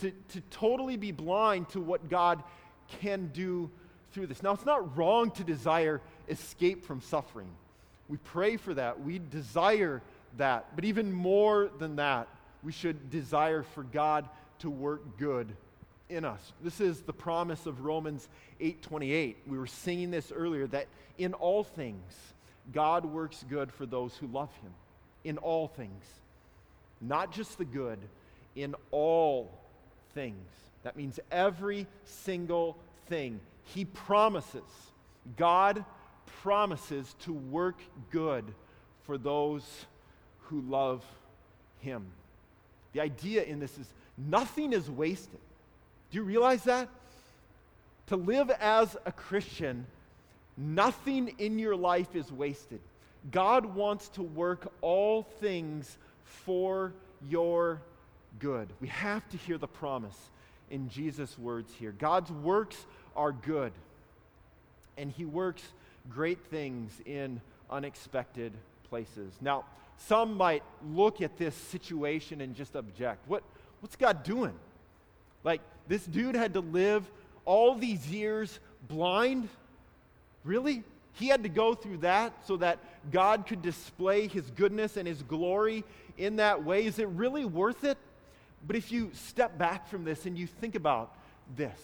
[0.01, 2.42] To, to totally be blind to what God
[3.01, 3.71] can do
[4.12, 4.42] through this.
[4.42, 7.51] Now, it's not wrong to desire escape from suffering.
[8.09, 9.01] We pray for that.
[9.03, 10.03] We desire
[10.37, 10.75] that.
[10.75, 12.29] But even more than that,
[12.62, 14.29] we should desire for God
[14.61, 15.55] to work good
[16.09, 16.53] in us.
[16.62, 18.29] This is the promise of Romans
[18.61, 19.37] 8:28.
[19.47, 20.87] We were singing this earlier that
[21.19, 22.35] in all things
[22.73, 24.73] God works good for those who love him.
[25.25, 26.05] In all things.
[27.01, 27.99] Not just the good,
[28.57, 29.51] in all
[30.14, 30.49] things.
[30.83, 33.41] That means every single thing.
[33.64, 34.62] He promises.
[35.37, 35.85] God
[36.42, 37.79] promises to work
[38.11, 38.44] good
[39.05, 39.64] for those
[40.42, 41.05] who love
[41.81, 42.07] him.
[42.92, 45.40] The idea in this is nothing is wasted.
[46.11, 46.88] Do you realize that?
[48.09, 49.87] To live as a Christian,
[50.57, 52.81] nothing in your life is wasted.
[53.31, 56.92] God wants to work all things for
[57.29, 57.83] your
[58.38, 58.68] good.
[58.81, 60.16] We have to hear the promise
[60.70, 61.92] in Jesus' words here.
[61.98, 63.72] God's works are good,
[64.96, 65.62] and He works
[66.11, 67.40] great things in
[67.71, 68.53] unexpected
[68.88, 69.33] places.
[69.40, 69.64] Now,
[69.99, 73.29] some might look at this situation and just object.
[73.29, 73.42] What,
[73.81, 74.55] what's God doing?
[75.44, 77.09] Like, this dude had to live
[77.44, 79.49] all these years blind?
[80.44, 80.85] Really?
[81.14, 82.79] He had to go through that so that
[83.11, 85.85] God could display his goodness and his glory
[86.16, 86.85] in that way.
[86.85, 87.99] Is it really worth it?
[88.67, 91.15] But if you step back from this and you think about
[91.56, 91.79] this,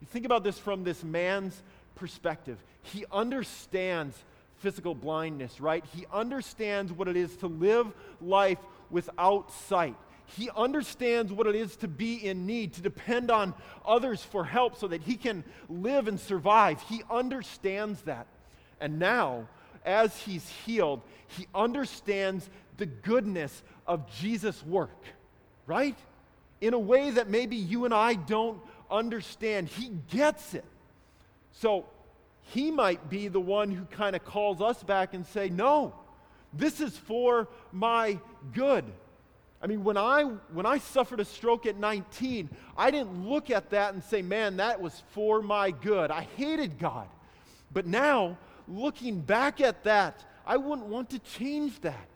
[0.00, 1.60] you think about this from this man's
[2.00, 2.58] perspective.
[2.82, 4.16] He understands
[4.56, 5.84] physical blindness, right?
[5.94, 7.86] He understands what it is to live
[8.20, 8.58] life
[8.90, 9.94] without sight.
[10.36, 13.52] He understands what it is to be in need, to depend on
[13.86, 16.80] others for help so that he can live and survive.
[16.82, 18.26] He understands that.
[18.80, 19.46] And now,
[19.84, 22.48] as he's healed, he understands
[22.78, 25.04] the goodness of Jesus' work,
[25.66, 25.96] right?
[26.60, 29.68] In a way that maybe you and I don't understand.
[29.68, 30.64] He gets it.
[31.52, 31.86] So
[32.42, 35.94] he might be the one who kind of calls us back and say, "No,
[36.52, 38.18] This is for my
[38.52, 38.84] good.
[39.62, 40.22] I mean, when I,
[40.52, 44.56] when I suffered a stroke at 19, I didn't look at that and say, man,
[44.56, 46.10] that was for my good.
[46.10, 47.08] I hated God.
[47.70, 52.08] But now, looking back at that, I wouldn't want to change that.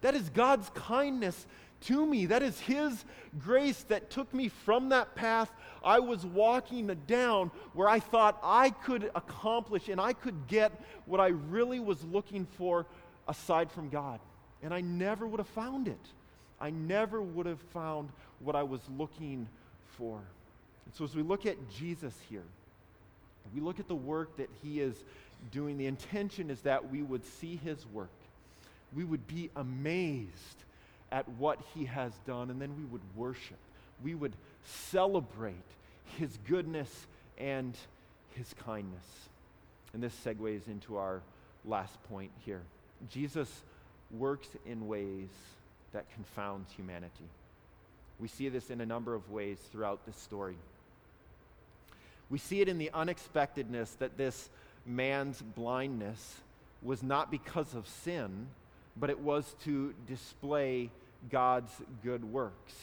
[0.00, 1.46] That is God's kindness
[1.82, 2.26] to me.
[2.26, 3.04] That is His
[3.38, 5.50] grace that took me from that path
[5.84, 10.72] I was walking down where I thought I could accomplish and I could get
[11.06, 12.86] what I really was looking for
[13.26, 14.20] aside from God.
[14.62, 16.00] And I never would have found it.
[16.60, 18.10] I never would have found
[18.40, 19.48] what I was looking
[19.96, 20.16] for.
[20.86, 22.42] And so, as we look at Jesus here,
[23.54, 25.04] we look at the work that he is
[25.52, 28.10] doing, the intention is that we would see his work.
[28.94, 30.64] We would be amazed
[31.12, 33.58] at what he has done, and then we would worship.
[34.02, 34.32] We would
[34.64, 35.54] celebrate
[36.18, 37.76] his goodness and
[38.34, 39.04] his kindness.
[39.92, 41.22] And this segues into our
[41.64, 42.62] last point here.
[43.10, 43.48] Jesus
[44.10, 45.28] works in ways
[45.92, 47.24] that confounds humanity.
[48.20, 50.56] We see this in a number of ways throughout this story.
[52.30, 54.50] We see it in the unexpectedness that this
[54.84, 56.36] man's blindness
[56.82, 58.48] was not because of sin,
[58.96, 60.90] but it was to display
[61.30, 61.72] God's
[62.02, 62.74] good works.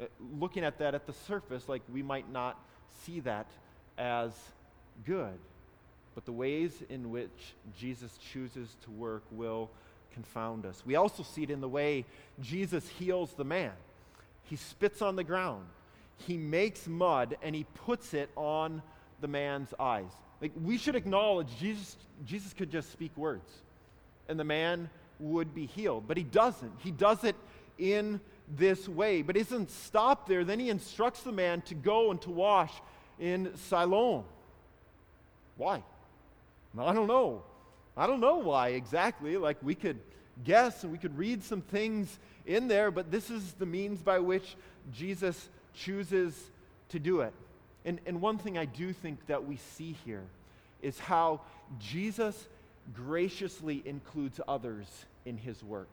[0.00, 0.04] Uh,
[0.38, 2.58] looking at that at the surface, like we might not
[3.04, 3.46] see that
[3.98, 4.32] as
[5.04, 5.38] good.
[6.14, 9.70] But the ways in which Jesus chooses to work will
[10.12, 10.82] confound us.
[10.84, 12.04] We also see it in the way
[12.40, 13.72] Jesus heals the man.
[14.44, 15.66] He spits on the ground,
[16.26, 18.82] he makes mud, and he puts it on
[19.20, 20.10] the man's eyes.
[20.40, 23.50] Like we should acknowledge Jesus, Jesus could just speak words
[24.30, 24.88] and the man
[25.18, 26.04] would be healed.
[26.06, 26.72] But he doesn't.
[26.78, 27.36] He does it
[27.78, 28.20] in
[28.56, 29.22] this way.
[29.22, 30.44] But he doesn't stop there.
[30.44, 32.72] Then he instructs the man to go and to wash
[33.18, 34.24] in Siloam.
[35.56, 35.82] Why?
[36.78, 37.42] I don't know.
[37.96, 39.36] I don't know why exactly.
[39.36, 39.98] Like we could
[40.44, 44.18] guess and we could read some things in there, but this is the means by
[44.18, 44.56] which
[44.92, 46.50] Jesus chooses
[46.88, 47.34] to do it.
[47.84, 50.24] And, and one thing I do think that we see here
[50.82, 51.40] is how
[51.78, 52.48] Jesus
[52.94, 54.86] graciously includes others
[55.24, 55.88] in his work.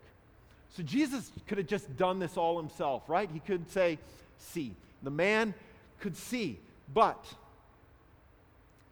[0.78, 3.28] So Jesus could have just done this all himself, right?
[3.34, 3.98] He could say,
[4.38, 4.74] See.
[5.04, 5.54] The man
[6.00, 6.58] could see,
[6.92, 7.24] but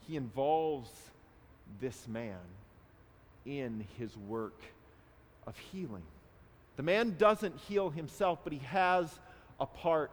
[0.07, 0.89] he involves
[1.81, 2.37] this man
[3.45, 4.59] in his work
[5.47, 6.03] of healing.
[6.77, 9.19] The man doesn't heal himself, but he has
[9.59, 10.11] a part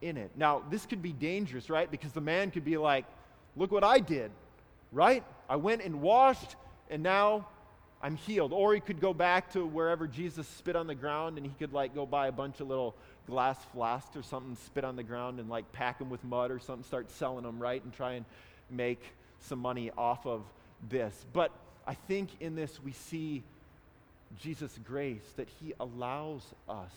[0.00, 0.30] in it.
[0.36, 1.90] Now, this could be dangerous, right?
[1.90, 3.04] Because the man could be like,
[3.56, 4.30] Look what I did,
[4.90, 5.22] right?
[5.48, 6.56] I went and washed,
[6.88, 7.46] and now
[8.02, 8.52] I'm healed.
[8.52, 11.72] Or he could go back to wherever Jesus spit on the ground and he could
[11.72, 12.94] like go buy a bunch of little
[13.26, 16.58] glass flasks or something, spit on the ground and like pack them with mud or
[16.58, 17.82] something, start selling them, right?
[17.82, 18.24] And try and
[18.70, 19.02] make
[19.40, 20.42] some money off of
[20.88, 21.24] this.
[21.32, 21.52] But
[21.86, 23.42] I think in this we see
[24.40, 26.92] Jesus' grace that he allows us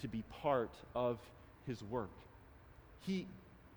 [0.00, 1.18] to be part of
[1.66, 2.10] his work.
[3.06, 3.26] He,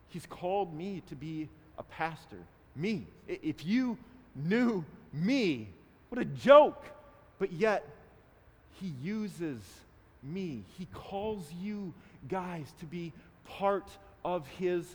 [0.09, 2.39] he's called me to be a pastor.
[2.75, 3.05] Me.
[3.27, 3.97] If you
[4.35, 5.67] knew me,
[6.13, 6.85] what a joke.
[7.39, 7.83] But yet,
[8.79, 9.57] he uses
[10.21, 10.61] me.
[10.77, 11.91] He calls you
[12.29, 13.11] guys to be
[13.49, 13.87] part
[14.23, 14.85] of his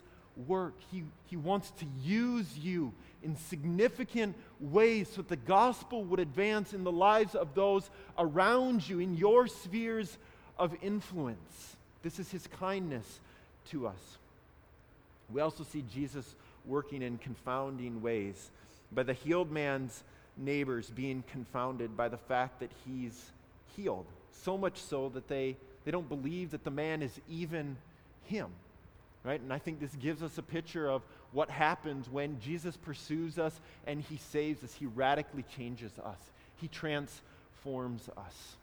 [0.47, 0.75] work.
[0.93, 2.93] He, he wants to use you
[3.25, 8.89] in significant ways so that the gospel would advance in the lives of those around
[8.89, 10.19] you, in your spheres
[10.57, 11.77] of influence.
[12.05, 13.19] This is his kindness
[13.71, 14.19] to us.
[15.33, 18.51] We also see Jesus working in confounding ways.
[18.93, 20.05] By the healed man's
[20.39, 23.30] neighbors being confounded by the fact that he's
[23.76, 24.07] healed.
[24.32, 27.76] So much so that they, they don't believe that the man is even
[28.24, 28.51] him
[29.24, 29.41] right?
[29.41, 33.61] And I think this gives us a picture of what happens when Jesus pursues us
[33.86, 34.72] and he saves us.
[34.72, 36.18] He radically changes us,
[36.57, 38.57] he transforms us.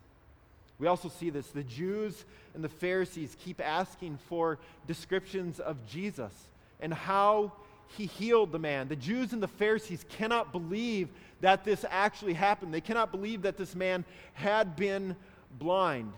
[0.78, 1.48] We also see this.
[1.48, 6.34] The Jews and the Pharisees keep asking for descriptions of Jesus
[6.82, 7.54] and how
[7.98, 8.88] he healed the man.
[8.88, 11.10] The Jews and the Pharisees cannot believe
[11.42, 12.74] that this actually happened.
[12.74, 15.16] They cannot believe that this man had been
[15.60, 16.14] blind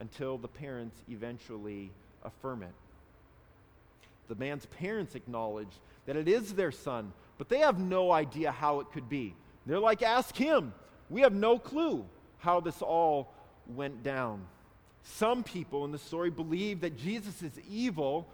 [0.00, 1.90] until the parents eventually
[2.24, 2.72] affirm it
[4.32, 5.68] the man's parents acknowledge
[6.06, 9.34] that it is their son, but they have no idea how it could be.
[9.66, 10.72] They're like, ask him.
[11.10, 12.06] We have no clue
[12.38, 13.30] how this all
[13.66, 14.46] went down.
[15.02, 18.26] Some people in the story believe that Jesus is evil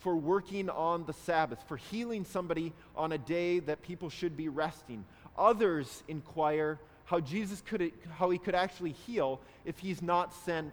[0.00, 4.48] for working on the Sabbath, for healing somebody on a day that people should be
[4.48, 5.04] resting.
[5.38, 10.72] Others inquire how Jesus could, how he could actually heal if he's not sent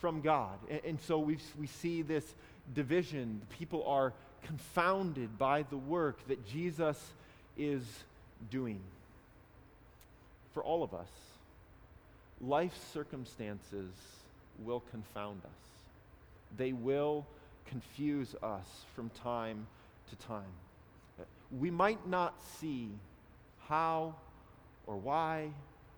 [0.00, 0.58] from God.
[0.68, 2.24] And, and so we, we see this
[2.74, 3.42] division.
[3.58, 4.12] People are
[4.44, 6.98] confounded by the work that Jesus
[7.56, 7.82] is
[8.50, 8.80] doing.
[10.54, 11.08] For all of us,
[12.40, 13.90] life circumstances
[14.64, 15.50] will confound us.
[16.56, 17.24] They will
[17.66, 19.66] confuse us from time
[20.10, 20.42] to time.
[21.58, 22.88] We might not see
[23.68, 24.14] how
[24.86, 25.50] or why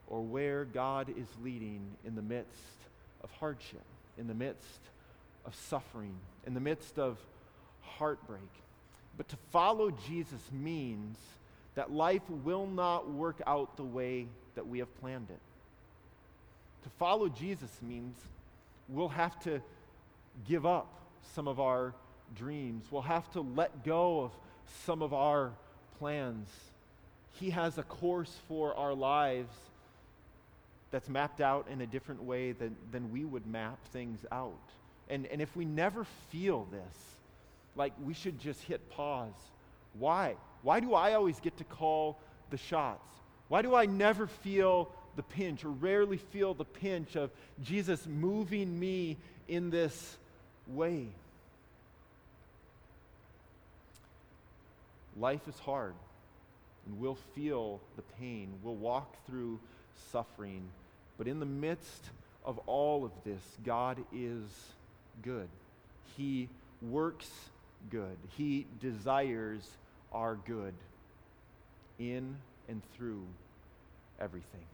[0.06, 2.76] or where God is leading in the midst
[3.22, 3.84] of hardship,
[4.18, 4.80] in the midst
[5.46, 6.14] of suffering,
[6.46, 7.18] in the midst of
[7.82, 8.42] heartbreak.
[9.16, 11.16] But to follow Jesus means
[11.74, 15.40] that life will not work out the way that we have planned it.
[16.84, 18.16] To follow Jesus means
[18.88, 19.62] we'll have to
[20.46, 21.03] give up
[21.34, 21.94] some of our
[22.34, 22.84] dreams.
[22.90, 24.32] We'll have to let go of
[24.86, 25.52] some of our
[25.98, 26.48] plans.
[27.40, 29.52] He has a course for our lives
[30.90, 34.52] that's mapped out in a different way than, than we would map things out.
[35.08, 36.96] And, and if we never feel this,
[37.76, 39.32] like we should just hit pause.
[39.98, 40.36] Why?
[40.62, 42.18] Why do I always get to call
[42.50, 43.12] the shots?
[43.48, 47.30] Why do I never feel the pinch or rarely feel the pinch of
[47.62, 49.16] Jesus moving me
[49.48, 50.16] in this
[50.68, 51.08] way?
[55.16, 55.94] Life is hard,
[56.86, 58.48] and we'll feel the pain.
[58.62, 59.60] We'll walk through
[60.10, 60.62] suffering.
[61.16, 62.10] But in the midst
[62.44, 64.42] of all of this, God is
[65.22, 65.48] good.
[66.16, 66.48] He
[66.82, 67.30] works
[67.90, 68.16] good.
[68.36, 69.68] He desires
[70.12, 70.74] our good
[71.98, 72.36] in
[72.68, 73.22] and through
[74.20, 74.66] everything.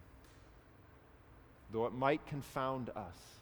[1.73, 3.40] Though it might confound us,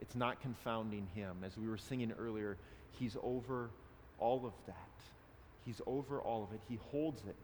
[0.00, 1.36] it's not confounding him.
[1.44, 2.56] As we were singing earlier,
[2.98, 3.70] he's over
[4.18, 4.74] all of that.
[5.64, 6.60] He's over all of it.
[6.68, 7.36] He holds it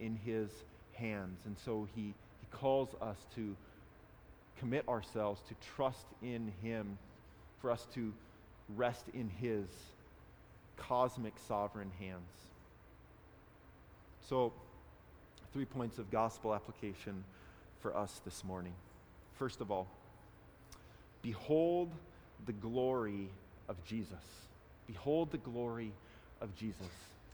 [0.00, 0.50] in his
[0.94, 1.40] hands.
[1.44, 3.56] And so he, he calls us to
[4.58, 6.98] commit ourselves, to trust in him,
[7.60, 8.12] for us to
[8.74, 9.66] rest in his
[10.76, 12.20] cosmic sovereign hands.
[14.28, 14.52] So,
[15.52, 17.24] three points of gospel application
[17.80, 18.72] for us this morning.
[19.38, 19.86] First of all,
[21.26, 21.90] behold
[22.46, 23.28] the glory
[23.68, 24.24] of Jesus.
[24.86, 25.90] Behold the glory
[26.40, 26.86] of Jesus.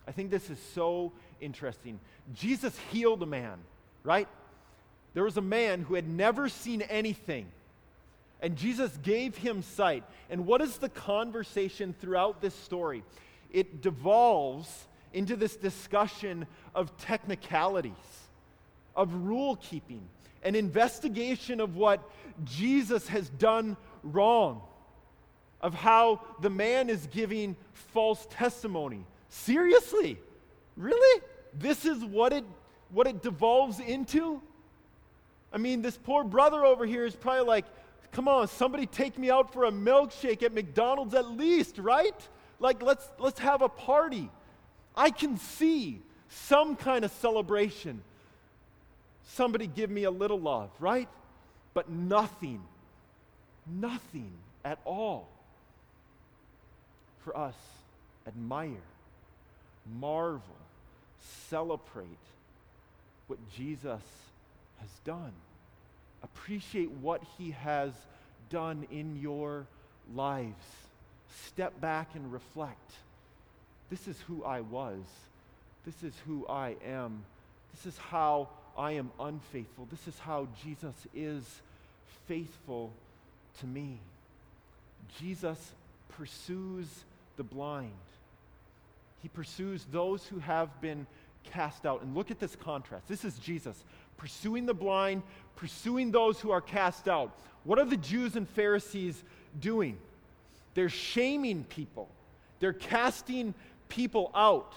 [0.09, 1.13] I think this is so
[1.43, 2.01] interesting.
[2.35, 3.59] Jesus healed a man,
[4.03, 4.29] right?
[5.13, 7.47] There was a man who had never seen anything,
[8.41, 10.05] and Jesus gave him sight.
[10.31, 13.05] And what is the conversation throughout this story?
[13.53, 17.93] It devolves into this discussion of technicalities,
[18.97, 20.01] of rule keeping,
[20.43, 22.09] an investigation of what
[22.45, 24.63] Jesus has done wrong,
[25.61, 29.05] of how the man is giving false testimony.
[29.29, 30.19] Seriously?
[30.77, 31.23] Really?
[31.55, 32.45] This is what it
[32.91, 34.41] what it devolves into?
[35.53, 37.65] I mean, this poor brother over here is probably like,
[38.13, 42.17] come on, somebody take me out for a milkshake at McDonald's at least, right?
[42.59, 44.31] Like let's let's have a party.
[44.95, 48.03] I can see some kind of celebration.
[49.29, 51.09] Somebody give me a little love, right?
[51.75, 52.63] But nothing,
[53.67, 54.31] nothing
[54.65, 55.29] at all
[57.25, 57.55] for us
[58.27, 58.71] admire,
[59.99, 60.43] marvel,
[61.49, 62.07] celebrate
[63.27, 64.03] what Jesus
[64.81, 65.33] has done.
[66.23, 67.93] Appreciate what he has
[68.51, 69.67] done in your
[70.15, 70.65] lives.
[71.47, 72.93] Step back and reflect.
[73.91, 75.01] This is who I was.
[75.85, 77.25] This is who I am.
[77.75, 79.87] This is how I am unfaithful.
[79.91, 81.45] This is how Jesus is
[82.27, 82.93] faithful
[83.61, 83.99] to me.
[85.21, 85.73] Jesus
[86.09, 86.87] pursues
[87.37, 87.91] the blind.
[89.21, 91.07] He pursues those who have been
[91.45, 92.03] cast out.
[92.03, 93.09] And look at this contrast.
[93.09, 93.85] This is Jesus
[94.17, 95.23] pursuing the blind,
[95.57, 97.37] pursuing those who are cast out.
[97.65, 99.23] What are the Jews and Pharisees
[99.61, 99.99] doing?
[100.75, 102.09] They're shaming people,
[102.61, 103.55] they're casting
[103.89, 104.75] people out.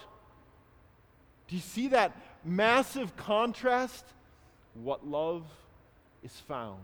[1.48, 2.16] Do you see that
[2.46, 4.04] massive contrast?
[4.74, 5.44] What love
[6.22, 6.80] is found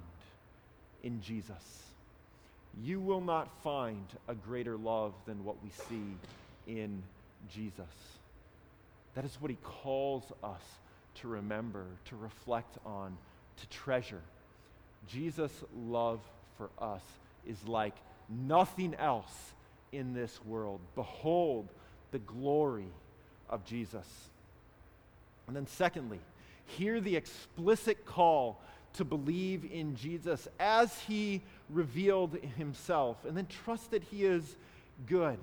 [1.02, 1.82] in Jesus.
[2.82, 6.16] You will not find a greater love than what we see
[6.66, 7.02] in
[7.52, 7.84] Jesus.
[9.14, 10.62] That is what he calls us
[11.16, 13.16] to remember, to reflect on,
[13.60, 14.22] to treasure.
[15.08, 16.20] Jesus' love
[16.56, 17.02] for us
[17.46, 17.94] is like
[18.28, 19.52] nothing else
[19.90, 20.80] in this world.
[20.94, 21.68] Behold
[22.12, 22.88] the glory
[23.50, 24.06] of Jesus.
[25.46, 26.20] And then, secondly,
[26.66, 28.60] hear the explicit call
[28.94, 34.56] to believe in Jesus as he revealed himself, and then trust that he is
[35.06, 35.38] good.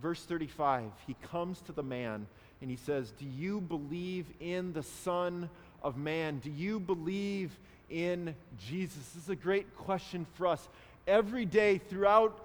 [0.00, 2.26] Verse 35, he comes to the man
[2.60, 5.50] and he says, Do you believe in the Son
[5.82, 6.38] of Man?
[6.38, 7.58] Do you believe
[7.90, 9.08] in Jesus?
[9.14, 10.68] This is a great question for us.
[11.06, 12.38] Every day throughout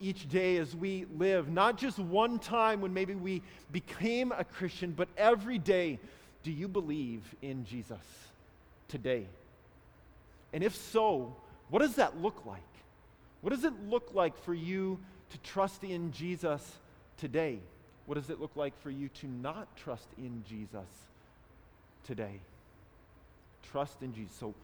[0.00, 4.92] each day as we live, not just one time when maybe we became a Christian,
[4.92, 5.98] but every day.
[6.42, 7.98] Do you believe in Jesus
[8.88, 9.26] today?
[10.54, 11.36] And if so,
[11.68, 12.62] what does that look like?
[13.42, 14.98] What does it look like for you
[15.30, 16.62] to trust in Jesus
[17.18, 17.58] today?
[18.06, 20.88] What does it look like for you to not trust in Jesus
[22.06, 22.40] today?
[23.70, 24.34] Trust in Jesus.
[24.34, 24.54] So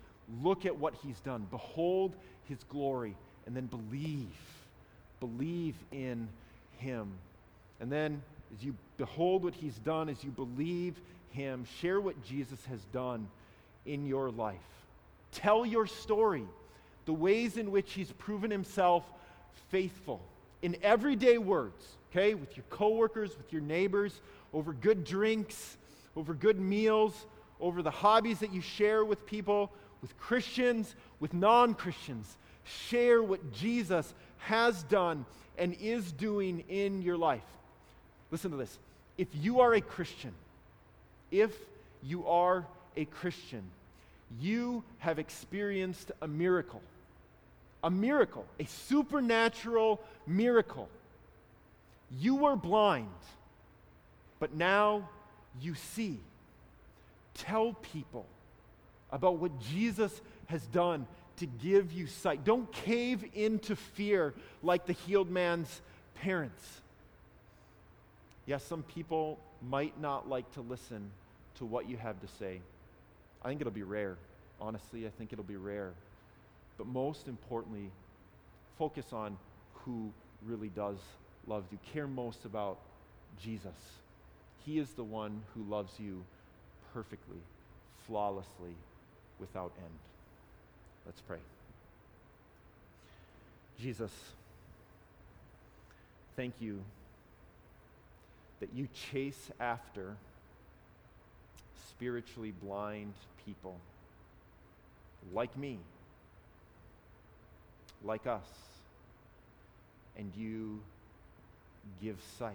[0.42, 1.46] look at what he's done.
[1.50, 2.16] Behold
[2.48, 3.14] his glory,
[3.46, 4.26] and then believe.
[5.20, 6.28] Believe in
[6.78, 7.10] him.
[7.80, 8.22] And then,
[8.56, 10.94] as you behold what he's done, as you believe
[11.30, 13.28] him, share what Jesus has done
[13.84, 14.56] in your life.
[15.32, 16.44] Tell your story,
[17.04, 19.04] the ways in which he's proven himself
[19.70, 20.20] faithful
[20.62, 24.20] in everyday words, okay, with your coworkers, with your neighbors,
[24.52, 25.76] over good drinks,
[26.16, 27.26] over good meals,
[27.60, 29.70] over the hobbies that you share with people,
[30.02, 32.36] with Christians, with non Christians.
[32.64, 35.24] Share what Jesus has done
[35.58, 37.42] and is doing in your life.
[38.30, 38.78] Listen to this.
[39.18, 40.32] If you are a Christian,
[41.30, 41.52] if
[42.02, 42.66] you are
[42.96, 43.62] a Christian,
[44.40, 46.82] you have experienced a miracle.
[47.82, 50.88] A miracle, a supernatural miracle.
[52.20, 53.08] You were blind,
[54.38, 55.08] but now
[55.60, 56.18] you see.
[57.34, 58.26] Tell people
[59.10, 61.06] about what Jesus has done
[61.36, 62.44] to give you sight.
[62.44, 65.80] Don't cave into fear like the healed man's
[66.22, 66.80] parents.
[68.46, 71.10] Yes, some people might not like to listen
[71.56, 72.60] to what you have to say.
[73.42, 74.16] I think it'll be rare.
[74.60, 75.92] Honestly, I think it'll be rare.
[76.78, 77.90] But most importantly,
[78.78, 79.36] focus on
[79.84, 80.10] who
[80.44, 80.98] really does
[81.46, 81.78] love you.
[81.92, 82.78] Care most about
[83.42, 83.74] Jesus.
[84.64, 86.22] He is the one who loves you
[86.92, 87.38] perfectly,
[88.06, 88.74] flawlessly,
[89.38, 89.98] without end.
[91.06, 91.38] Let's pray.
[93.80, 94.10] Jesus,
[96.34, 96.82] thank you
[98.60, 100.16] that you chase after
[101.88, 103.12] spiritually blind
[103.44, 103.76] people
[105.32, 105.78] like me,
[108.04, 108.48] like us,
[110.18, 110.80] and you
[112.02, 112.52] give sight.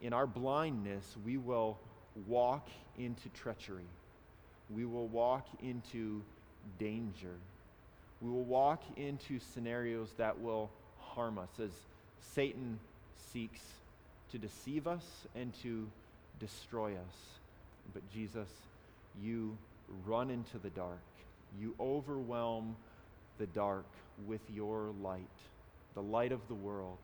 [0.00, 1.78] In our blindness, we will
[2.26, 2.68] walk
[2.98, 3.86] into treachery.
[4.74, 6.22] We will walk into
[6.78, 7.34] danger.
[8.20, 11.70] We will walk into scenarios that will harm us as
[12.34, 12.78] Satan
[13.32, 13.60] seeks
[14.32, 15.04] to deceive us
[15.34, 15.88] and to
[16.38, 17.14] destroy us.
[17.94, 18.48] But Jesus,
[19.22, 19.56] you
[20.06, 21.00] run into the dark.
[21.58, 22.76] You overwhelm
[23.38, 23.86] the dark
[24.26, 25.20] with your light,
[25.94, 26.98] the light of the world.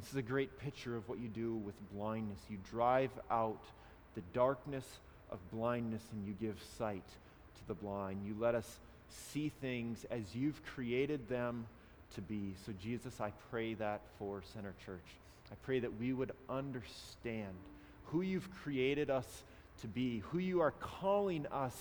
[0.00, 2.38] This is a great picture of what you do with blindness.
[2.48, 3.62] You drive out
[4.14, 4.86] the darkness
[5.32, 7.06] of blindness and you give sight
[7.56, 8.22] to the blind.
[8.26, 8.78] You let us
[9.08, 11.66] see things as you've created them
[12.14, 12.54] to be.
[12.66, 15.00] So, Jesus, I pray that for Center Church.
[15.50, 17.54] I pray that we would understand
[18.06, 19.26] who you've created us
[19.80, 21.74] to be, who you are calling us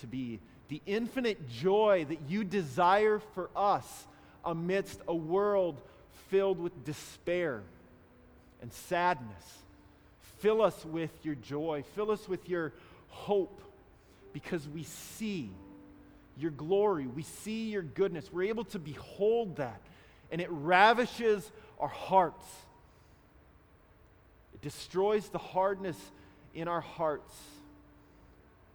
[0.00, 4.06] to be, the infinite joy that you desire for us
[4.44, 5.80] amidst a world
[6.28, 7.62] filled with despair
[8.60, 9.58] and sadness.
[10.38, 12.72] Fill us with your joy, fill us with your
[13.14, 13.62] hope,
[14.32, 15.50] because we see
[16.36, 18.32] your glory, we see your goodness.
[18.32, 19.80] We're able to behold that,
[20.30, 22.44] and it ravishes our hearts.
[24.54, 25.96] It destroys the hardness
[26.54, 27.34] in our hearts,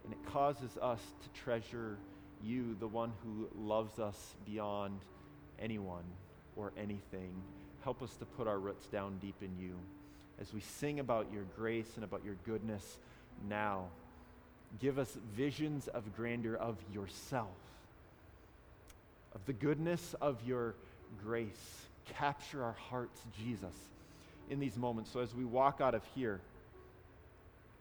[0.04, 1.98] and it causes us to treasure
[2.42, 4.98] you, the one who loves us beyond
[5.58, 6.04] anyone
[6.56, 7.30] or anything.
[7.84, 9.74] Help us to put our roots down deep in you
[10.40, 12.98] as we sing about your grace and about your goodness
[13.48, 13.88] now.
[14.78, 17.48] Give us visions of grandeur of yourself,
[19.34, 20.74] of the goodness of your
[21.24, 21.86] grace.
[22.06, 23.74] Capture our hearts, Jesus,
[24.48, 25.10] in these moments.
[25.12, 26.40] So as we walk out of here,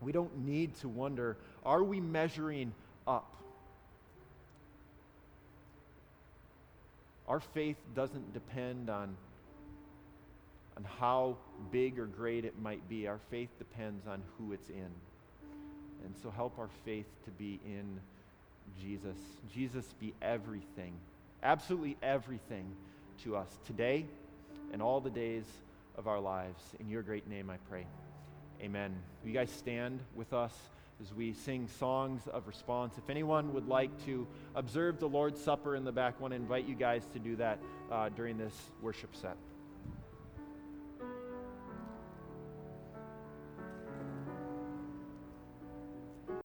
[0.01, 2.73] we don't need to wonder are we measuring
[3.05, 3.35] up?
[7.27, 9.15] Our faith doesn't depend on,
[10.75, 11.37] on how
[11.71, 13.07] big or great it might be.
[13.07, 14.89] Our faith depends on who it's in.
[16.05, 17.99] And so help our faith to be in
[18.81, 19.17] Jesus.
[19.53, 20.93] Jesus be everything,
[21.43, 22.65] absolutely everything
[23.23, 24.05] to us today
[24.71, 25.43] and all the days
[25.97, 26.61] of our lives.
[26.79, 27.85] In your great name I pray.
[28.61, 28.95] Amen.
[29.21, 30.53] Will you guys stand with us
[31.01, 32.95] as we sing songs of response?
[32.97, 36.35] If anyone would like to observe the Lord's Supper in the back, I want to
[36.35, 37.59] invite you guys to do that
[37.91, 39.37] uh, during this worship set.